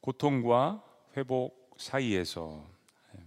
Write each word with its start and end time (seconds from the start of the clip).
고통과 0.00 0.82
회복 1.16 1.76
사이에서 1.76 2.64
예. 3.14 3.20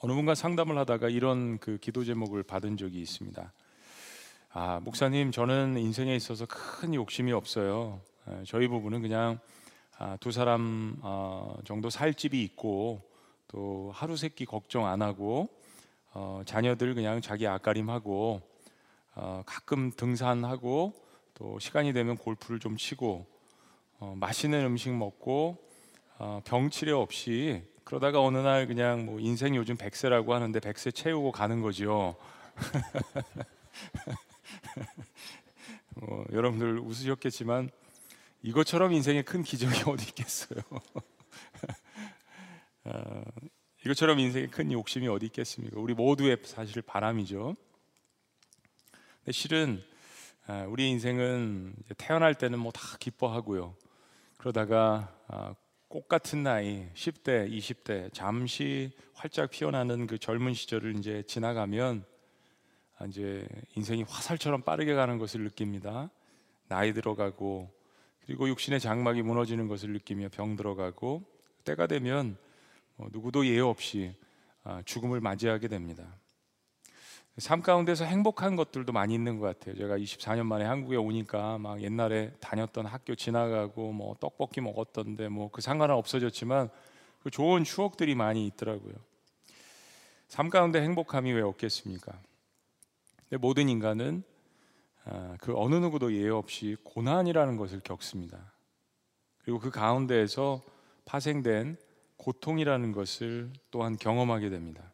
어느 0.00 0.12
분과 0.12 0.34
상담을 0.34 0.78
하다가 0.78 1.08
이런 1.08 1.58
그 1.58 1.78
기도 1.78 2.04
제목을 2.04 2.42
받은 2.42 2.76
적이 2.76 3.00
있습니다. 3.00 3.52
아, 4.50 4.80
목사님, 4.80 5.32
저는 5.32 5.76
인생에 5.76 6.14
있어서 6.16 6.46
큰 6.46 6.94
욕심이 6.94 7.32
없어요. 7.32 8.00
예, 8.30 8.42
저희 8.44 8.68
부부는 8.68 9.02
그냥 9.02 9.38
아, 9.98 10.16
두 10.20 10.30
사람 10.32 10.96
어, 11.02 11.56
정도 11.64 11.90
살 11.90 12.14
집이 12.14 12.42
있고 12.42 13.02
또 13.48 13.90
하루 13.94 14.16
세끼 14.16 14.44
걱정 14.44 14.86
안 14.86 15.02
하고 15.02 15.48
어, 16.12 16.42
자녀들 16.46 16.94
그냥 16.94 17.20
자기 17.20 17.46
앞가림하고 17.46 18.40
어, 19.14 19.42
가끔 19.46 19.90
등산하고 19.90 20.92
또 21.34 21.58
시간이 21.58 21.92
되면 21.92 22.16
골프를 22.16 22.58
좀 22.58 22.76
치고 22.76 23.26
어, 23.98 24.14
맛있는 24.14 24.62
음식 24.66 24.94
먹고 24.94 25.56
어, 26.18 26.42
병 26.44 26.68
치료 26.68 27.00
없이 27.00 27.62
그러다가 27.84 28.20
어느 28.20 28.36
날 28.36 28.66
그냥 28.66 29.06
뭐 29.06 29.20
인생 29.20 29.56
요즘 29.56 29.76
백세라고 29.76 30.34
하는데 30.34 30.60
백세 30.60 30.90
채우고 30.90 31.32
가는 31.32 31.62
거죠. 31.62 32.16
뭐, 35.94 36.26
여러분들 36.32 36.80
웃으셨겠지만 36.80 37.70
이것처럼 38.42 38.92
인생에 38.92 39.22
큰 39.22 39.42
기적이 39.42 39.84
어디 39.90 40.08
있겠어요. 40.08 40.60
어, 42.84 43.22
이것처럼 43.84 44.18
인생에 44.18 44.48
큰 44.48 44.72
욕심이 44.72 45.08
어디 45.08 45.26
있겠습니까? 45.26 45.80
우리 45.80 45.94
모두의 45.94 46.38
사실 46.44 46.82
바람이죠. 46.82 47.56
근데 49.20 49.32
실은 49.32 49.82
아, 50.48 50.66
우리 50.68 50.90
인생은 50.90 51.74
태어날 51.96 52.34
때는 52.34 52.58
뭐 52.58 52.72
다 52.72 52.98
기뻐하고요. 52.98 53.74
그러다가 54.36 55.12
아, 55.28 55.54
꽃 55.88 56.08
같은 56.08 56.42
나이 56.42 56.88
10대, 56.94 57.50
20대 57.50 58.12
잠시 58.12 58.90
활짝 59.14 59.50
피어나는 59.50 60.06
그 60.06 60.18
젊은 60.18 60.52
시절을 60.54 60.96
이제 60.96 61.22
지나가면 61.26 62.04
아, 62.98 63.06
이제 63.06 63.46
인생이 63.74 64.02
화살처럼 64.02 64.62
빠르게 64.62 64.94
가는 64.94 65.18
것을 65.18 65.42
느낍니다. 65.42 66.10
나이 66.68 66.92
들어가고 66.92 67.70
그리고 68.24 68.48
육신의 68.48 68.80
장막이 68.80 69.22
무너지는 69.22 69.68
것을 69.68 69.92
느끼며 69.92 70.28
병 70.30 70.56
들어가고 70.56 71.24
때가 71.64 71.86
되면 71.86 72.36
뭐 72.96 73.08
누구도 73.12 73.46
예외 73.46 73.60
없이 73.60 74.14
아, 74.64 74.82
죽음을 74.84 75.20
맞이하게 75.20 75.68
됩니다. 75.68 76.18
삶 77.38 77.60
가운데서 77.60 78.06
행복한 78.06 78.56
것들도 78.56 78.92
많이 78.92 79.14
있는 79.14 79.38
것 79.38 79.46
같아요. 79.46 79.76
제가 79.76 79.98
24년 79.98 80.46
만에 80.46 80.64
한국에 80.64 80.96
오니까 80.96 81.58
막 81.58 81.82
옛날에 81.82 82.32
다녔던 82.40 82.86
학교 82.86 83.14
지나가고 83.14 83.92
뭐 83.92 84.16
떡볶이 84.20 84.62
먹었던데 84.62 85.28
뭐 85.28 85.50
그 85.52 85.60
상관은 85.60 85.94
없어졌지만 85.96 86.70
그 87.22 87.30
좋은 87.30 87.62
추억들이 87.64 88.14
많이 88.14 88.46
있더라고요. 88.46 88.94
삶 90.28 90.48
가운데 90.48 90.80
행복함이 90.80 91.30
왜 91.32 91.42
없겠습니까? 91.42 92.12
근데 93.28 93.36
모든 93.36 93.68
인간은 93.68 94.22
아, 95.04 95.36
그 95.40 95.52
어느 95.56 95.74
누구도 95.74 96.14
예외 96.14 96.30
없이 96.30 96.76
고난이라는 96.84 97.56
것을 97.58 97.80
겪습니다. 97.80 98.52
그리고 99.44 99.60
그 99.60 99.70
가운데에서 99.70 100.62
파생된 101.04 101.76
고통이라는 102.16 102.92
것을 102.92 103.52
또한 103.70 103.96
경험하게 103.96 104.48
됩니다. 104.48 104.92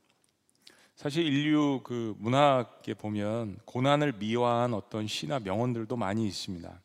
사실 0.94 1.26
인류 1.26 1.80
그 1.82 2.14
문학에 2.18 2.94
보면 2.94 3.58
고난을 3.64 4.14
미화한 4.18 4.74
어떤 4.74 5.06
시나 5.06 5.40
명언들도 5.40 5.96
많이 5.96 6.26
있습니다. 6.26 6.80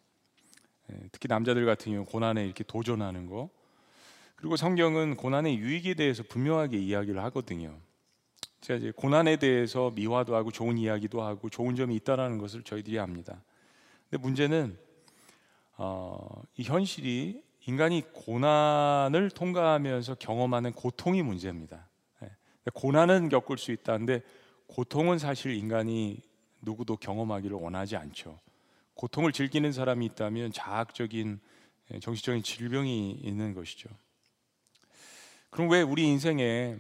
예, 0.92 0.96
특히 1.12 1.28
남자들 1.28 1.66
같은 1.66 1.92
경우 1.92 2.06
고난에 2.06 2.46
이렇게 2.46 2.64
도전하는 2.64 3.28
거. 3.28 3.50
그리고 4.36 4.56
성경은 4.56 5.16
고난의 5.16 5.58
유익에 5.58 5.96
대해서 5.96 6.24
분명하게 6.24 6.78
이야기를 6.78 7.22
하거든요. 7.26 7.78
제가 8.62 8.78
이제 8.78 8.92
고난에 8.96 9.38
대해서 9.38 9.92
미화도 9.92 10.36
하고 10.36 10.52
좋은 10.52 10.78
이야기도 10.78 11.22
하고 11.22 11.50
좋은 11.50 11.76
점이 11.76 11.96
있다라는 11.96 12.38
것을 12.38 12.64
저희들이 12.64 13.00
압니다. 13.00 13.42
근데 14.10 14.22
문제는 14.22 14.78
어, 15.78 16.42
이 16.56 16.64
현실이 16.64 17.44
인간이 17.66 18.02
고난을 18.14 19.30
통과하면서 19.32 20.16
경험하는 20.16 20.72
고통이 20.74 21.22
문제입니다. 21.22 21.87
네. 22.68 22.72
고난은 22.74 23.30
겪을 23.30 23.58
수 23.58 23.72
있다는데 23.72 24.22
고통은 24.68 25.20
사실 25.20 25.54
인간이 25.54 26.22
누구도 26.62 26.98
경험하기를 26.98 27.56
원하지 27.56 27.96
않죠. 27.96 28.38
고통을 28.94 29.32
즐기는 29.32 29.72
사람이 29.72 30.06
있다면 30.08 30.52
자학적인 30.52 31.40
예, 31.94 32.00
정신적인 32.00 32.44
질병이 32.44 33.12
있는 33.24 33.54
것이죠. 33.54 33.90
그럼 35.50 35.70
왜 35.70 35.82
우리 35.82 36.04
인생에 36.08 36.78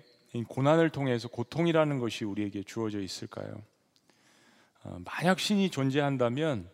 고난을 0.50 0.90
통해서 0.90 1.30
고통이라는 1.30 2.00
것이 2.00 2.26
우리에게 2.26 2.64
주어져 2.64 3.00
있을까요? 3.00 3.64
어, 4.84 5.00
만약 5.06 5.40
신이 5.40 5.70
존재한다면 5.70 6.70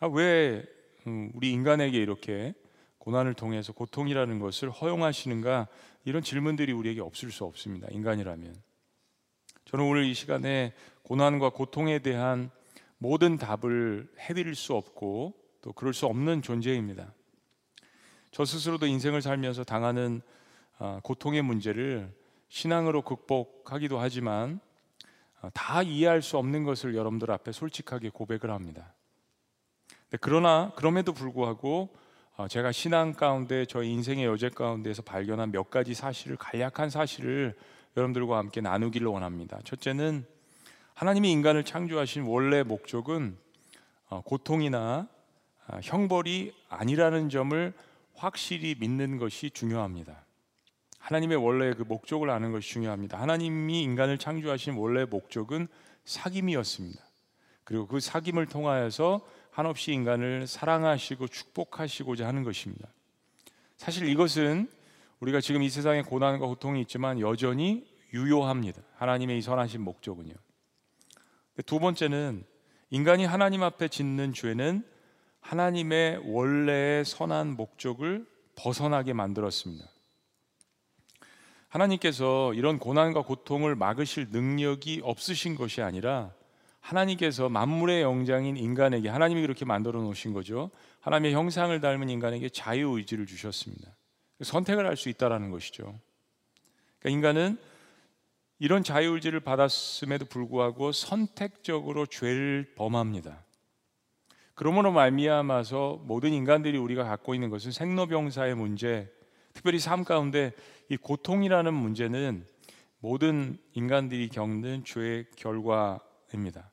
아, 0.00 0.08
왜 0.08 0.64
음, 1.06 1.30
우리 1.34 1.52
인간에게 1.52 1.96
이렇게 1.98 2.52
고난을 2.98 3.34
통해서 3.34 3.72
고통이라는 3.72 4.40
것을 4.40 4.70
허용하시는가 4.70 5.68
이런 6.06 6.22
질문들이 6.22 6.72
우리에게 6.72 7.00
없을 7.00 7.32
수 7.32 7.44
없습니다. 7.44 7.88
인간이라면. 7.90 8.54
저는 9.64 9.84
오늘 9.84 10.04
이 10.04 10.14
시간에 10.14 10.72
고난과 11.02 11.50
고통에 11.50 11.98
대한 11.98 12.50
모든 12.98 13.36
답을 13.36 14.08
해드릴 14.20 14.54
수 14.54 14.74
없고 14.74 15.34
또 15.62 15.72
그럴 15.72 15.92
수 15.92 16.06
없는 16.06 16.42
존재입니다. 16.42 17.12
저 18.30 18.44
스스로도 18.44 18.86
인생을 18.86 19.20
살면서 19.20 19.64
당하는 19.64 20.22
아, 20.78 21.00
고통의 21.02 21.42
문제를 21.42 22.14
신앙으로 22.50 23.02
극복하기도 23.02 23.98
하지만 23.98 24.60
아, 25.40 25.50
다 25.54 25.82
이해할 25.82 26.22
수 26.22 26.38
없는 26.38 26.62
것을 26.62 26.94
여러분들 26.94 27.32
앞에 27.32 27.50
솔직하게 27.50 28.10
고백을 28.10 28.52
합니다. 28.52 28.94
그러나 30.20 30.72
그럼에도 30.76 31.12
불구하고 31.12 31.90
어, 31.92 32.05
제가 32.50 32.70
신앙 32.70 33.14
가운데 33.14 33.64
저희 33.64 33.90
인생의 33.92 34.26
여제 34.26 34.50
가운데서 34.50 35.00
발견한 35.00 35.52
몇 35.52 35.70
가지 35.70 35.94
사실을 35.94 36.36
간략한 36.36 36.90
사실을 36.90 37.54
여러분들과 37.96 38.36
함께 38.36 38.60
나누기를 38.60 39.06
원합니다. 39.06 39.58
첫째는 39.64 40.26
하나님이 40.92 41.32
인간을 41.32 41.64
창조하신 41.64 42.24
원래 42.24 42.62
목적은 42.62 43.38
어, 44.10 44.20
고통이나 44.20 45.08
아, 45.66 45.80
형벌이 45.82 46.52
아니라는 46.68 47.30
점을 47.30 47.72
확실히 48.14 48.76
믿는 48.78 49.16
것이 49.16 49.48
중요합니다. 49.50 50.26
하나님의 50.98 51.38
원래 51.38 51.72
그 51.72 51.84
목적을 51.84 52.28
아는 52.28 52.52
것이 52.52 52.68
중요합니다. 52.68 53.18
하나님이 53.18 53.82
인간을 53.82 54.18
창조하신 54.18 54.74
원래 54.74 55.06
목적은 55.06 55.68
사귐이었습니다. 56.04 56.98
그리고 57.64 57.86
그 57.86 57.96
사귐을 57.96 58.50
통하여서 58.50 59.26
한없이 59.56 59.90
인간을 59.92 60.46
사랑하시고 60.46 61.28
축복하시고자 61.28 62.28
하는 62.28 62.42
것입니다. 62.42 62.90
사실 63.78 64.06
이것은 64.06 64.70
우리가 65.20 65.40
지금 65.40 65.62
이 65.62 65.70
세상에 65.70 66.02
고난과 66.02 66.46
고통이 66.46 66.82
있지만 66.82 67.20
여전히 67.20 67.86
유효합니다. 68.12 68.82
하나님의 68.96 69.38
이 69.38 69.40
선하신 69.40 69.80
목적은요. 69.80 70.34
두 71.64 71.78
번째는 71.78 72.44
인간이 72.90 73.24
하나님 73.24 73.62
앞에 73.62 73.88
짓는 73.88 74.34
죄는 74.34 74.84
하나님의 75.40 76.20
원래의 76.30 77.06
선한 77.06 77.56
목적을 77.56 78.26
벗어나게 78.56 79.14
만들었습니다. 79.14 79.86
하나님께서 81.68 82.52
이런 82.52 82.78
고난과 82.78 83.22
고통을 83.22 83.74
막으실 83.74 84.28
능력이 84.32 85.00
없으신 85.02 85.54
것이 85.54 85.80
아니라 85.80 86.34
하나님께서 86.86 87.48
만물의 87.48 88.02
영장인 88.02 88.56
인간에게 88.56 89.08
하나님이 89.08 89.42
그렇게 89.42 89.64
만들어 89.64 90.00
놓으신 90.02 90.32
거죠. 90.32 90.70
하나님의 91.00 91.32
형상을 91.34 91.78
닮은 91.80 92.08
인간에게 92.08 92.48
자유 92.48 92.96
의지를 92.96 93.26
주셨습니다. 93.26 93.90
선택을 94.40 94.86
할 94.86 94.96
수 94.96 95.08
있다라는 95.08 95.50
것이죠. 95.50 95.98
그러니까 97.00 97.10
인간은 97.10 97.58
이런 98.60 98.84
자유 98.84 99.14
의지를 99.14 99.40
받았음에도 99.40 100.26
불구하고 100.26 100.92
선택적으로 100.92 102.06
죄를 102.06 102.72
범합니다. 102.76 103.44
그러므로 104.54 104.92
말미암아서 104.92 106.02
모든 106.04 106.32
인간들이 106.32 106.78
우리가 106.78 107.04
갖고 107.04 107.34
있는 107.34 107.50
것은 107.50 107.72
생로병사의 107.72 108.54
문제, 108.54 109.12
특별히 109.52 109.78
삶 109.80 110.04
가운데 110.04 110.52
이 110.88 110.96
고통이라는 110.96 111.74
문제는 111.74 112.46
모든 113.00 113.58
인간들이 113.74 114.28
겪는 114.28 114.84
죄의 114.84 115.26
결과입니다. 115.36 116.70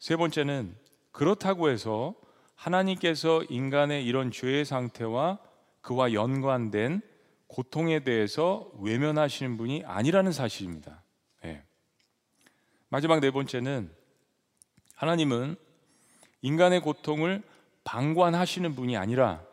세 0.00 0.16
번째는 0.16 0.74
그렇다고 1.12 1.68
해서 1.68 2.14
하나님께서 2.54 3.42
인간의 3.48 4.04
이런 4.06 4.30
죄의 4.30 4.64
상태와 4.64 5.38
그와 5.82 6.14
연관된 6.14 7.02
고통에 7.46 8.00
대해서 8.00 8.70
외면하시는 8.80 9.56
분이 9.58 9.84
아니라는 9.84 10.32
사실입니다. 10.32 11.02
네. 11.42 11.62
마지막 12.88 13.20
네 13.20 13.30
번째는 13.30 13.90
하나님은 14.94 15.56
인간의 16.42 16.80
고통을 16.80 17.42
방관하시는 17.84 18.74
분이 18.74 18.96
아니라 18.96 19.44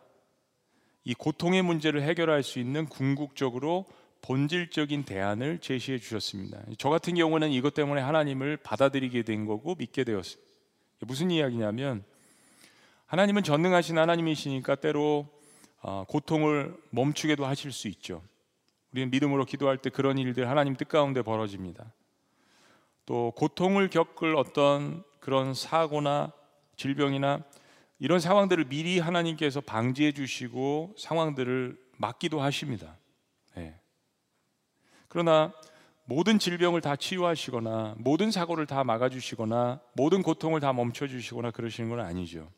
이 1.04 1.12
고통의 1.14 1.62
문제를 1.62 2.02
해결할 2.02 2.42
수 2.42 2.58
있는 2.58 2.86
궁극적으로 2.86 3.84
본질적인 4.22 5.04
대안을 5.04 5.58
제시해 5.58 5.98
주셨습니다. 5.98 6.60
저 6.76 6.90
같은 6.90 7.14
경우는 7.14 7.50
이것 7.50 7.74
때문에 7.74 8.00
하나님을 8.00 8.58
받아들이게 8.58 9.22
된 9.22 9.46
거고 9.46 9.74
믿게 9.74 10.04
되었습니다. 10.04 10.48
무슨 11.06 11.30
이야기냐면 11.30 12.04
하나님은 13.06 13.42
전능하신 13.42 13.96
하나님이시니까 13.98 14.74
때로 14.76 15.28
어, 15.80 16.04
고통을 16.08 16.76
멈추게도 16.90 17.46
하실 17.46 17.72
수 17.72 17.88
있죠. 17.88 18.22
우리는 18.92 19.10
믿음으로 19.10 19.44
기도할 19.44 19.78
때 19.78 19.90
그런 19.90 20.18
일들 20.18 20.48
하나님 20.48 20.74
뜻 20.76 20.88
가운데 20.88 21.22
벌어집니다. 21.22 21.92
또 23.06 23.32
고통을 23.36 23.88
겪을 23.88 24.36
어떤 24.36 25.04
그런 25.20 25.54
사고나 25.54 26.32
질병이나 26.76 27.42
이런 27.98 28.20
상황들을 28.20 28.64
미리 28.64 28.98
하나님께서 28.98 29.60
방지해 29.60 30.12
주시고 30.12 30.94
상황들을 30.98 31.78
막기도 31.96 32.40
하십니다. 32.40 32.96
네. 35.08 35.10
그러나 35.10 35.52
모든 36.04 36.38
질병을 36.38 36.80
다 36.80 36.96
치유하시거나 36.96 37.96
모든 37.98 38.30
사고를 38.30 38.66
다 38.66 38.84
막아주시거나 38.84 39.80
모든 39.94 40.22
고통을 40.22 40.60
다 40.60 40.72
멈춰주시거나 40.72 41.50
그러시는 41.50 41.90
건 41.90 42.00
아니죠. 42.00 42.48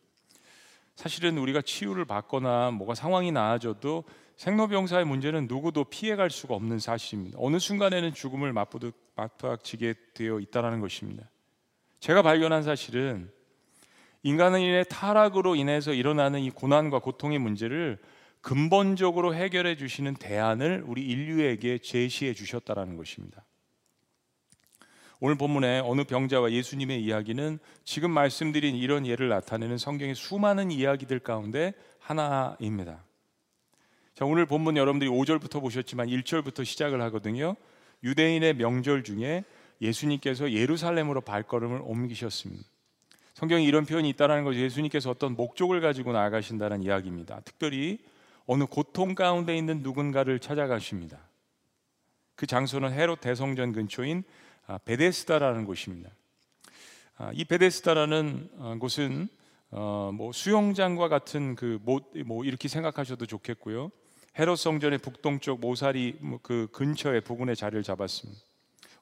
사실은 0.94 1.38
우리가 1.38 1.62
치유를 1.62 2.05
받거나 2.05 2.70
뭐가 2.73 2.94
상황이 2.94 3.32
나아져도 3.32 4.05
생로병사의 4.37 5.05
문제는 5.05 5.47
누구도 5.49 5.85
피해갈 5.85 6.31
수가 6.31 6.55
없는 6.55 6.79
사실입니다. 6.79 7.38
어느 7.41 7.58
순간에는 7.58 8.14
죽음을 8.14 8.52
맛보듯 8.52 8.94
맞닥치게 9.17 9.94
되어 10.14 10.41
있다는 10.41 10.81
것입니다. 10.81 11.29
제가 12.00 12.23
발견한 12.23 12.62
사실은 12.62 13.31
인간의 14.23 14.87
타락으로 14.88 15.56
인해서 15.56 15.93
일어나는 15.93 16.41
이 16.41 16.50
고난과 16.50 17.00
고통의 17.00 17.38
문제를 17.38 17.99
근본적으로 18.41 19.35
해결해 19.35 19.77
주시는 19.77 20.15
대안을 20.15 20.85
우리 20.87 21.03
인류에게 21.03 21.79
제시해 21.79 22.33
주셨다라는 22.35 22.97
것입니다. 22.97 23.45
오늘 25.23 25.37
본문에 25.37 25.81
어느 25.81 26.05
병자와 26.05 26.51
예수님의 26.51 27.03
이야기는 27.05 27.59
지금 27.85 28.11
말씀드린 28.11 28.75
이런 28.75 29.07
예를 29.07 29.29
나타내는 29.29 29.77
성경의 29.77 30.15
수많은 30.15 30.71
이야기들 30.71 31.19
가운데 31.19 31.75
하나입니다. 31.99 33.05
자, 34.15 34.25
오늘 34.25 34.47
본문 34.47 34.79
여러분들이 34.79 35.11
5절부터 35.11 35.61
보셨지만 35.61 36.09
1절부터 36.09 36.65
시작을 36.65 37.03
하거든요. 37.03 37.55
유대인의 38.03 38.55
명절 38.55 39.05
중에 39.05 39.45
예수님께서 39.83 40.53
예루살렘으로 40.53 41.21
발걸음을 41.21 41.81
옮기셨습니다. 41.83 42.65
성경에 43.35 43.63
이런 43.65 43.85
표현이 43.87 44.09
있다는 44.11 44.45
것이 44.45 44.61
예수님께서 44.61 45.11
어떤 45.11 45.35
목적을 45.37 45.81
가지고 45.81 46.13
나아가신다는 46.13 46.83
이야기입니다. 46.83 47.41
특별히 47.45 47.99
어느 48.47 48.65
고통 48.65 49.15
가운데 49.15 49.57
있는 49.57 49.83
누군가를 49.83 50.39
찾아가십니다. 50.39 51.19
그 52.35 52.47
장소는 52.47 52.93
헤롯 52.93 53.21
대성전 53.21 53.73
근처인 53.73 54.25
아, 54.67 54.79
베데스다라는 54.79 55.65
곳입니다. 55.65 56.11
아, 57.17 57.31
이 57.35 57.45
베데스다라는 57.45 58.51
어, 58.59 58.77
곳은 58.81 59.29
어, 59.73 60.11
뭐 60.15 60.33
수영장과 60.33 61.09
같은 61.09 61.55
그뭐 61.55 62.45
이렇게 62.45 62.69
생각하셔도 62.69 63.27
좋겠고요. 63.27 63.91
헤롯 64.39 64.59
성전의 64.59 64.99
북동쪽 64.99 65.61
모사리 65.61 66.17
뭐그 66.21 66.69
근처에 66.73 67.21
부근에 67.21 67.55
자리를 67.55 67.83
잡았습니다. 67.83 68.41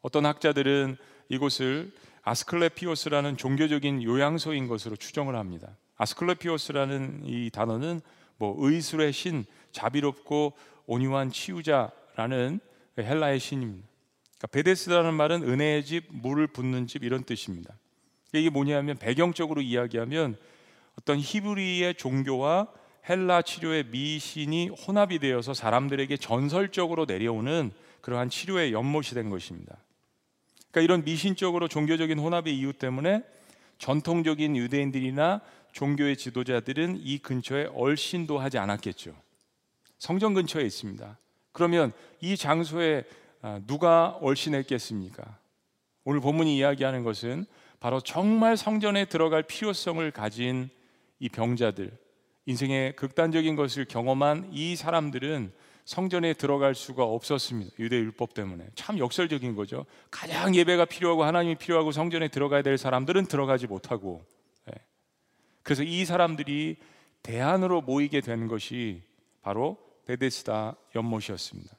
어떤 0.02 0.26
학자들은 0.26 0.96
이곳을 1.29 1.93
아스클레피오스라는 2.23 3.37
종교적인 3.37 4.02
요양소인 4.02 4.69
것으로 4.69 4.96
추정을 4.96 5.37
합니다. 5.37 5.76
아스클레피오스라는 5.96 7.23
이 7.25 7.50
단어는 7.50 8.00
뭐 8.38 8.55
의술의 8.58 9.12
신, 9.12 9.44
자비롭고 9.73 10.55
온유한 10.87 11.31
치유자라는 11.31 12.61
헬라의 12.99 13.38
신입니다. 13.38 13.87
그러니까 14.38 14.46
베데스다라는 14.49 15.14
말은 15.14 15.43
은혜의 15.43 15.85
집, 15.85 16.05
물을 16.11 16.46
붓는 16.46 16.87
집 16.87 17.05
이런 17.05 17.25
뜻입니다. 17.25 17.75
이게 18.32 18.50
뭐냐면 18.50 18.96
배경적으로 18.96 19.61
이야기하면 19.61 20.37
어떤 20.99 21.19
히브리의 21.19 21.94
종교와 21.94 22.69
헬라 23.08 23.43
치료의 23.43 23.85
미신이 23.87 24.69
혼합이 24.69 25.19
되어서 25.19 25.55
사람들에게 25.55 26.17
전설적으로 26.19 27.06
내려오는 27.06 27.70
그러한 28.00 28.29
치료의 28.31 28.73
연못이 28.73 29.14
된 29.14 29.31
것입니다. 29.31 29.76
그러니까 30.70 30.81
이런 30.82 31.05
미신적으로 31.05 31.69
종교적인 31.69 32.19
혼합의 32.19 32.56
이유 32.56 32.73
때문에 32.73 33.23
전통적인 33.79 34.56
유대인들이나 34.56 35.41
종교의 35.73 36.17
지도자들은 36.17 37.00
이 37.03 37.19
근처에 37.19 37.67
얼씬도 37.75 38.38
하지 38.38 38.59
않았겠죠. 38.59 39.15
성전 39.99 40.35
근처에 40.35 40.65
있습니다. 40.65 41.19
그러면 41.53 41.93
이 42.20 42.37
장소에 42.37 43.05
아, 43.41 43.61
누가 43.67 44.19
얼씬했겠습니까? 44.20 45.38
오늘 46.05 46.20
본문이 46.20 46.56
이야기하는 46.56 47.05
것은 47.05 47.47
바로 47.81 48.00
정말 48.00 48.56
성전에 48.56 49.05
들어갈 49.05 49.43
필요성을 49.43 50.11
가진 50.11 50.70
이 51.20 51.29
병자들, 51.29 51.93
인생의 52.47 52.97
극단적인 52.97 53.56
것을 53.56 53.85
경험한 53.85 54.50
이 54.53 54.75
사람들은 54.75 55.53
성전에 55.85 56.35
들어갈 56.35 56.75
수가 56.75 57.05
없었습니다. 57.05 57.73
유대 57.79 57.97
율법 57.97 58.35
때문에. 58.35 58.67
참 58.75 58.99
역설적인 58.99 59.55
거죠. 59.55 59.87
가장 60.11 60.55
예배가 60.55 60.85
필요하고 60.85 61.25
하나님이 61.25 61.55
필요하고 61.55 61.93
성전에 61.93 62.29
들어가야 62.29 62.62
될 62.62 62.76
사람들은 62.76 63.26
들어가지 63.26 63.67
못하고. 63.67 64.23
예. 65.69 65.75
그래서 65.75 65.82
이 65.82 66.05
사람들이 66.05 66.76
대안으로 67.23 67.82
모이게 67.82 68.20
된 68.23 68.49
것이 68.49 69.03
바로 69.43 69.76
베데스다 70.06 70.76
연못이었습니다. 70.94 71.76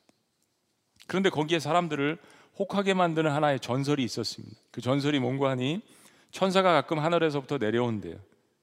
그런데 1.08 1.30
거기에 1.30 1.60
사람들을 1.60 2.20
혹하게 2.60 2.94
만드는 2.94 3.32
하나의 3.32 3.60
전설이 3.60 4.04
있었습니다. 4.04 4.56
그 4.72 4.82
전설이 4.82 5.20
뭔가 5.20 5.50
하니 5.50 5.82
천사가 6.32 6.72
가끔 6.74 7.00
하늘에서부터 7.00 7.58
내려온대요. 7.58 8.18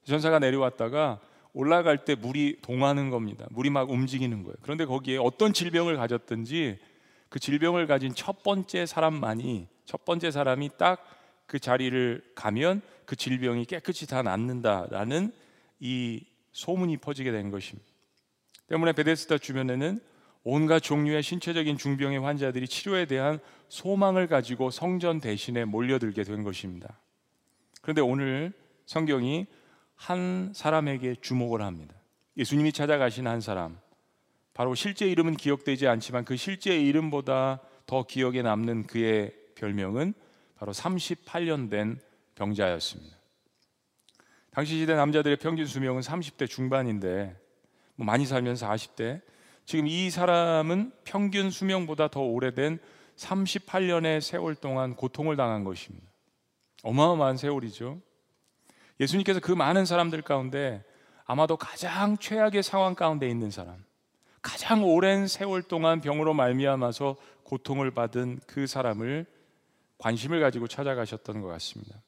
천사가 0.05 0.39
내려왔다가 0.39 1.19
올라갈 1.51 2.05
때 2.05 2.15
물이 2.15 2.59
동하는 2.61 3.09
겁니다. 3.09 3.47
물이 3.49 3.69
막 3.69 3.89
움직이는 3.89 4.43
거예요. 4.43 4.55
그런데 4.61 4.85
거기에 4.85 5.17
어떤 5.17 5.51
질병을 5.51 5.97
가졌든지 5.97 6.79
그 7.27 7.39
질병을 7.39 7.87
가진 7.87 8.13
첫 8.15 8.43
번째 8.43 8.85
사람만이 8.85 9.67
첫 9.85 10.05
번째 10.05 10.31
사람이 10.31 10.71
딱 10.77 11.17
그 11.47 11.59
자리를 11.59 12.21
가면 12.35 12.81
그 13.07 13.15
질병이 13.15 13.65
깨끗이 13.65 14.05
다 14.05 14.21
낫는다라는 14.21 15.31
이 15.79 16.25
소문이 16.51 16.97
퍼지게 16.97 17.31
된 17.31 17.49
것입니다. 17.49 17.89
때문에 18.67 18.91
베데스다 18.91 19.37
주변에는 19.37 20.01
온갖 20.43 20.79
종류의 20.79 21.23
신체적인 21.23 21.77
중병의 21.77 22.19
환자들이 22.19 22.67
치료에 22.67 23.05
대한 23.05 23.39
소망을 23.69 24.27
가지고 24.27 24.71
성전 24.71 25.21
대신에 25.21 25.63
몰려들게 25.63 26.21
된 26.23 26.43
것입니다. 26.43 26.99
그런데 27.81 28.01
오늘 28.01 28.51
성경이 28.85 29.47
한 29.95 30.51
사람에게 30.53 31.15
주목을 31.21 31.61
합니다. 31.61 31.95
예수님이 32.35 32.73
찾아가신 32.73 33.25
한 33.25 33.39
사람. 33.39 33.79
바로 34.53 34.75
실제 34.75 35.07
이름은 35.07 35.37
기억되지 35.37 35.87
않지만 35.87 36.25
그 36.25 36.35
실제 36.35 36.77
이름보다 36.77 37.61
더 37.85 38.03
기억에 38.03 38.41
남는 38.41 38.87
그의 38.87 39.33
별명은 39.55 40.13
바로 40.55 40.73
38년 40.73 41.69
된 41.69 41.99
병자였습니다. 42.37 43.17
당시 44.51 44.79
시대 44.79 44.95
남자들의 44.95 45.37
평균 45.37 45.65
수명은 45.65 46.01
30대 46.01 46.47
중반인데 46.49 47.35
뭐 47.95 48.05
많이 48.05 48.25
살면서 48.25 48.67
40대. 48.67 49.21
지금 49.65 49.87
이 49.87 50.09
사람은 50.09 50.93
평균 51.03 51.49
수명보다 51.49 52.07
더 52.07 52.21
오래된 52.21 52.79
38년의 53.17 54.21
세월 54.21 54.55
동안 54.55 54.95
고통을 54.95 55.35
당한 55.35 55.63
것입니다. 55.63 56.07
어마어마한 56.83 57.37
세월이죠. 57.37 57.99
예수님께서 58.99 59.39
그 59.39 59.51
많은 59.51 59.85
사람들 59.85 60.21
가운데 60.21 60.83
아마도 61.25 61.57
가장 61.57 62.17
최악의 62.17 62.63
상황 62.63 62.95
가운데 62.95 63.27
있는 63.27 63.51
사람, 63.51 63.83
가장 64.41 64.83
오랜 64.83 65.27
세월 65.27 65.61
동안 65.61 65.99
병으로 65.99 66.33
말미암아서 66.33 67.17
고통을 67.43 67.91
받은 67.91 68.39
그 68.47 68.65
사람을 68.65 69.25
관심을 69.97 70.39
가지고 70.39 70.67
찾아가셨던 70.67 71.41
것 71.41 71.47
같습니다. 71.49 71.99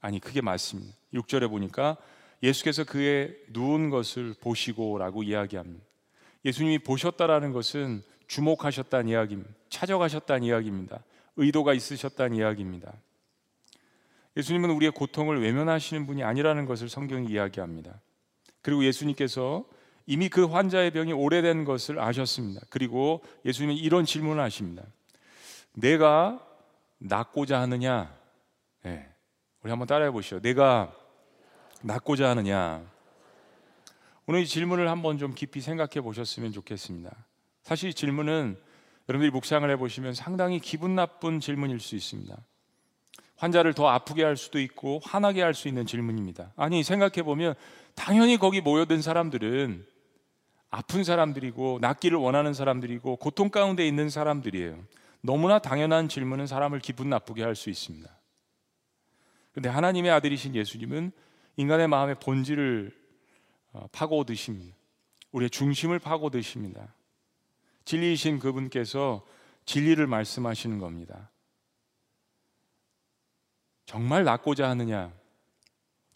아니 0.00 0.18
그게 0.20 0.40
맞습니다. 0.40 0.96
6절에 1.14 1.48
보니까 1.48 1.96
예수께서 2.42 2.84
그의 2.84 3.36
누운 3.50 3.90
것을 3.90 4.34
보시고라고 4.40 5.22
이야기합니다. 5.22 5.84
예수님이 6.44 6.78
보셨다라는 6.78 7.52
것은 7.52 8.02
주목하셨다는 8.26 9.08
이야기입니다. 9.08 9.50
찾아가셨다는 9.68 10.44
이야기입니다. 10.44 11.02
의도가 11.36 11.74
있으셨다는 11.74 12.36
이야기입니다. 12.36 12.92
예수님은 14.36 14.70
우리의 14.70 14.92
고통을 14.92 15.42
외면하시는 15.42 16.06
분이 16.06 16.22
아니라는 16.22 16.64
것을 16.64 16.88
성경이 16.88 17.28
이야기합니다. 17.28 18.00
그리고 18.62 18.84
예수님께서 18.84 19.64
이미 20.06 20.28
그 20.28 20.46
환자의 20.46 20.92
병이 20.92 21.12
오래된 21.12 21.64
것을 21.64 22.00
아셨습니다. 22.00 22.62
그리고 22.70 23.22
예수님이 23.44 23.76
이런 23.76 24.04
질문을 24.04 24.42
하십니다. 24.42 24.84
내가 25.72 26.44
낫고자 26.98 27.60
하느냐? 27.60 28.14
네. 29.60 29.64
우리 29.64 29.70
한번 29.70 29.86
따라해 29.86 30.10
보시죠. 30.10 30.40
내가 30.40 30.92
낫고자 31.82 32.30
하느냐? 32.30 32.82
오늘 34.26 34.40
이 34.40 34.46
질문을 34.46 34.88
한번 34.88 35.18
좀 35.18 35.34
깊이 35.34 35.60
생각해 35.60 36.00
보셨으면 36.00 36.52
좋겠습니다. 36.52 37.10
사실 37.62 37.90
이 37.90 37.94
질문은 37.94 38.58
여러분들이 39.08 39.30
묵상을 39.32 39.68
해보시면 39.70 40.14
상당히 40.14 40.60
기분 40.60 40.94
나쁜 40.94 41.40
질문일 41.40 41.80
수 41.80 41.96
있습니다. 41.96 42.36
환자를 43.36 43.74
더 43.74 43.88
아프게 43.88 44.22
할 44.22 44.36
수도 44.36 44.60
있고 44.60 45.00
화나게 45.02 45.42
할 45.42 45.54
수 45.54 45.66
있는 45.68 45.86
질문입니다. 45.86 46.52
아니 46.56 46.82
생각해 46.82 47.22
보면 47.22 47.54
당연히 47.94 48.36
거기 48.36 48.60
모여든 48.60 49.02
사람들은 49.02 49.86
아픈 50.70 51.02
사람들이고 51.04 51.78
낫기를 51.80 52.16
원하는 52.16 52.54
사람들이고 52.54 53.16
고통 53.16 53.48
가운데 53.50 53.86
있는 53.86 54.08
사람들이에요. 54.10 54.78
너무나 55.22 55.58
당연한 55.58 56.08
질문은 56.08 56.46
사람을 56.46 56.78
기분 56.78 57.10
나쁘게 57.10 57.42
할 57.42 57.56
수 57.56 57.68
있습니다. 57.70 58.08
그런데 59.52 59.68
하나님의 59.68 60.10
아들이신 60.12 60.54
예수님은 60.54 61.12
인간의 61.56 61.88
마음의 61.88 62.16
본질을 62.20 62.98
어, 63.72 63.86
파고드십니다. 63.92 64.76
우리의 65.32 65.50
중심을 65.50 65.98
파고드십니다. 65.98 66.94
진리이신 67.84 68.38
그분께서 68.38 69.24
진리를 69.64 70.04
말씀하시는 70.06 70.78
겁니다. 70.78 71.30
정말 73.86 74.24
낫고자 74.24 74.68
하느냐? 74.70 75.12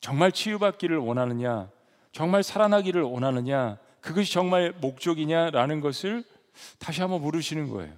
정말 0.00 0.32
치유받기를 0.32 0.96
원하느냐? 0.98 1.70
정말 2.12 2.42
살아나기를 2.42 3.02
원하느냐? 3.02 3.78
그것이 4.00 4.32
정말 4.32 4.72
목적이냐라는 4.80 5.80
것을 5.80 6.24
다시 6.78 7.00
한번 7.00 7.22
물으시는 7.22 7.68
거예요. 7.68 7.92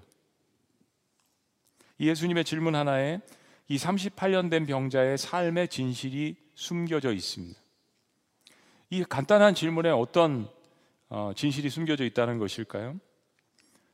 예수님의 1.99 2.45
질문 2.45 2.75
하나에 2.75 3.21
이 3.69 3.77
38년 3.77 4.51
된 4.51 4.67
병자의 4.67 5.19
삶의 5.19 5.69
진실이 5.69 6.37
숨겨져 6.55 7.13
있습니다. 7.13 7.59
이 8.91 9.05
간단한 9.05 9.55
질문에 9.55 9.91
어떤 9.91 10.49
어, 11.09 11.33
진실이 11.35 11.71
숨겨져 11.71 12.05
있다는 12.05 12.39
것일까요? 12.39 12.97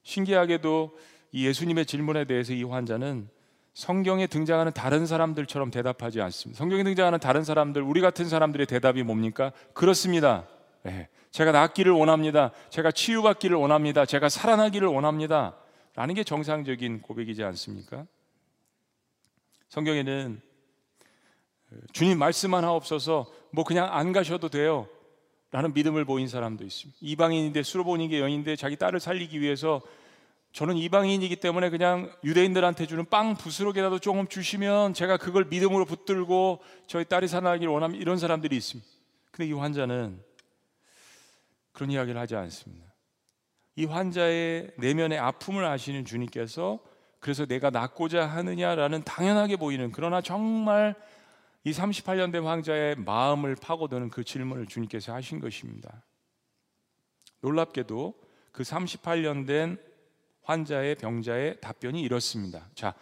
신기하게도 0.02 0.96
이 1.32 1.46
예수님의 1.46 1.86
질문에 1.86 2.24
대해서 2.26 2.52
이 2.52 2.62
환자는 2.64 3.28
성경에 3.74 4.26
등장하는 4.26 4.72
다른 4.72 5.06
사람들처럼 5.06 5.70
대답하지 5.70 6.20
않습니다. 6.20 6.58
성경에 6.58 6.84
등장하는 6.84 7.18
다른 7.18 7.42
사람들, 7.42 7.80
우리 7.82 8.02
같은 8.02 8.28
사람들의 8.28 8.66
대답이 8.66 9.02
뭡니까? 9.02 9.52
그렇습니다. 9.72 10.46
네. 10.82 11.08
제가 11.30 11.52
낫기를 11.52 11.92
원합니다. 11.92 12.50
제가 12.68 12.90
치유받기를 12.90 13.56
원합니다. 13.56 14.04
제가 14.04 14.28
살아나기를 14.28 14.88
원합니다. 14.88 15.56
라는 15.94 16.14
게 16.14 16.24
정상적인 16.24 17.00
고백이지 17.00 17.42
않습니까? 17.44 18.04
성경에는 19.72 20.38
주님 21.94 22.18
말씀만 22.18 22.62
하옵소서 22.62 23.32
뭐 23.52 23.64
그냥 23.64 23.88
안 23.90 24.12
가셔도 24.12 24.50
돼요. 24.50 24.86
라는 25.50 25.72
믿음을 25.72 26.04
보인 26.04 26.28
사람도 26.28 26.62
있습니다. 26.62 26.98
이방인인데 27.00 27.62
수로보니게 27.62 28.20
여인인데 28.20 28.56
자기 28.56 28.76
딸을 28.76 29.00
살리기 29.00 29.40
위해서 29.40 29.80
저는 30.52 30.76
이방인이기 30.76 31.36
때문에 31.36 31.70
그냥 31.70 32.14
유대인들한테 32.22 32.86
주는 32.86 33.06
빵 33.06 33.34
부스러기라도 33.34 33.98
조금 33.98 34.28
주시면 34.28 34.92
제가 34.92 35.16
그걸 35.16 35.46
믿음으로 35.46 35.86
붙들고 35.86 36.60
저희 36.86 37.06
딸이 37.06 37.26
살아나기를 37.26 37.72
원합니다. 37.72 38.02
이런 38.02 38.18
사람들이 38.18 38.54
있습니다. 38.54 38.90
근데 39.30 39.48
이 39.48 39.52
환자는 39.54 40.22
그런 41.72 41.90
이야기를 41.90 42.20
하지 42.20 42.36
않습니다. 42.36 42.92
이 43.76 43.86
환자의 43.86 44.72
내면의 44.76 45.18
아픔을 45.18 45.64
아시는 45.64 46.04
주님께서 46.04 46.91
그래서 47.22 47.46
내가 47.46 47.70
낫고자 47.70 48.26
하느냐라는 48.26 49.04
당연하게 49.04 49.54
보이는 49.54 49.92
그러나 49.92 50.20
정말 50.20 50.96
이 51.62 51.70
38년 51.70 52.32
된 52.32 52.42
황자의 52.42 52.96
마음을 52.96 53.54
파고드는 53.54 54.10
그 54.10 54.24
질문을 54.24 54.66
주님께서 54.66 55.14
하신 55.14 55.38
것입니다. 55.38 56.02
놀랍게도 57.40 58.14
그 58.50 58.64
38년 58.64 59.46
된 59.46 59.78
환자의 60.42 60.96
병자의 60.96 61.60
답변이 61.60 62.02
이렇습니다. 62.02 62.66
자, 62.74 62.92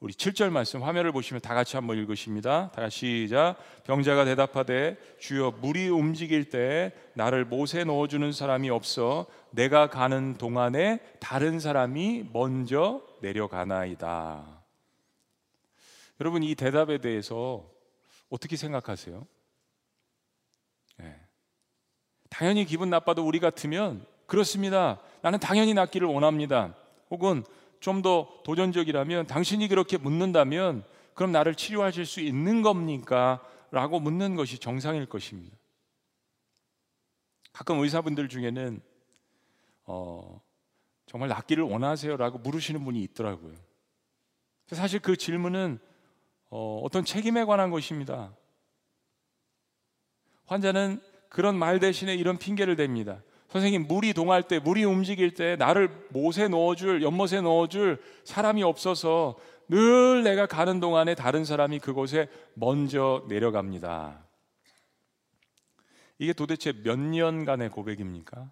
우리 0.00 0.12
7절 0.12 0.50
말씀 0.50 0.82
화면을 0.82 1.12
보시면 1.12 1.40
다 1.40 1.54
같이 1.54 1.76
한번 1.76 1.98
읽으십니다. 1.98 2.72
다 2.74 2.82
같이 2.82 3.26
시작. 3.26 3.58
병자가 3.84 4.24
대답하되 4.24 4.96
주여 5.20 5.58
물이 5.60 5.88
움직일 5.88 6.48
때 6.48 6.92
나를 7.14 7.44
못에 7.44 7.84
넣어 7.84 8.08
주는 8.08 8.32
사람이 8.32 8.70
없어 8.70 9.26
내가 9.52 9.88
가는 9.88 10.34
동안에 10.34 10.98
다른 11.20 11.60
사람이 11.60 12.30
먼저 12.32 13.07
내려가나이다. 13.20 14.64
여러분 16.20 16.42
이 16.42 16.54
대답에 16.54 16.98
대해서 16.98 17.68
어떻게 18.28 18.56
생각하세요? 18.56 19.26
네. 20.98 21.20
당연히 22.28 22.64
기분 22.64 22.90
나빠도 22.90 23.26
우리 23.26 23.38
같으면 23.40 24.04
그렇습니다. 24.26 25.00
나는 25.22 25.38
당연히 25.38 25.74
낫기를 25.74 26.06
원합니다. 26.06 26.74
혹은 27.10 27.44
좀 27.80 28.02
더 28.02 28.28
도전적이라면 28.44 29.26
당신이 29.26 29.68
그렇게 29.68 29.96
묻는다면 29.96 30.84
그럼 31.14 31.32
나를 31.32 31.54
치료하실 31.54 32.06
수 32.06 32.20
있는 32.20 32.62
겁니까? 32.62 33.40
라고 33.70 34.00
묻는 34.00 34.34
것이 34.34 34.58
정상일 34.58 35.06
것입니다. 35.06 35.56
가끔 37.52 37.78
의사분들 37.80 38.28
중에는 38.28 38.80
어, 39.84 40.40
정말 41.08 41.28
낫기를 41.30 41.64
원하세요라고 41.64 42.38
물으시는 42.38 42.84
분이 42.84 43.02
있더라고요. 43.02 43.54
사실 44.68 45.00
그 45.00 45.16
질문은 45.16 45.78
어, 46.50 46.80
어떤 46.84 47.04
책임에 47.04 47.44
관한 47.44 47.70
것입니다. 47.70 48.32
환자는 50.46 51.00
그런 51.28 51.58
말 51.58 51.80
대신에 51.80 52.14
이런 52.14 52.38
핑계를 52.38 52.76
댑니다. 52.76 53.22
선생님, 53.48 53.86
물이 53.86 54.12
동할 54.12 54.42
때, 54.42 54.58
물이 54.58 54.84
움직일 54.84 55.32
때 55.32 55.56
나를 55.56 55.88
못에 56.10 56.48
넣어줄, 56.48 57.02
연못에 57.02 57.40
넣어줄 57.40 58.02
사람이 58.24 58.62
없어서 58.62 59.38
늘 59.68 60.22
내가 60.22 60.46
가는 60.46 60.80
동안에 60.80 61.14
다른 61.14 61.44
사람이 61.44 61.78
그곳에 61.78 62.28
먼저 62.54 63.24
내려갑니다. 63.28 64.26
이게 66.18 66.32
도대체 66.32 66.72
몇 66.72 66.98
년간의 66.98 67.70
고백입니까? 67.70 68.50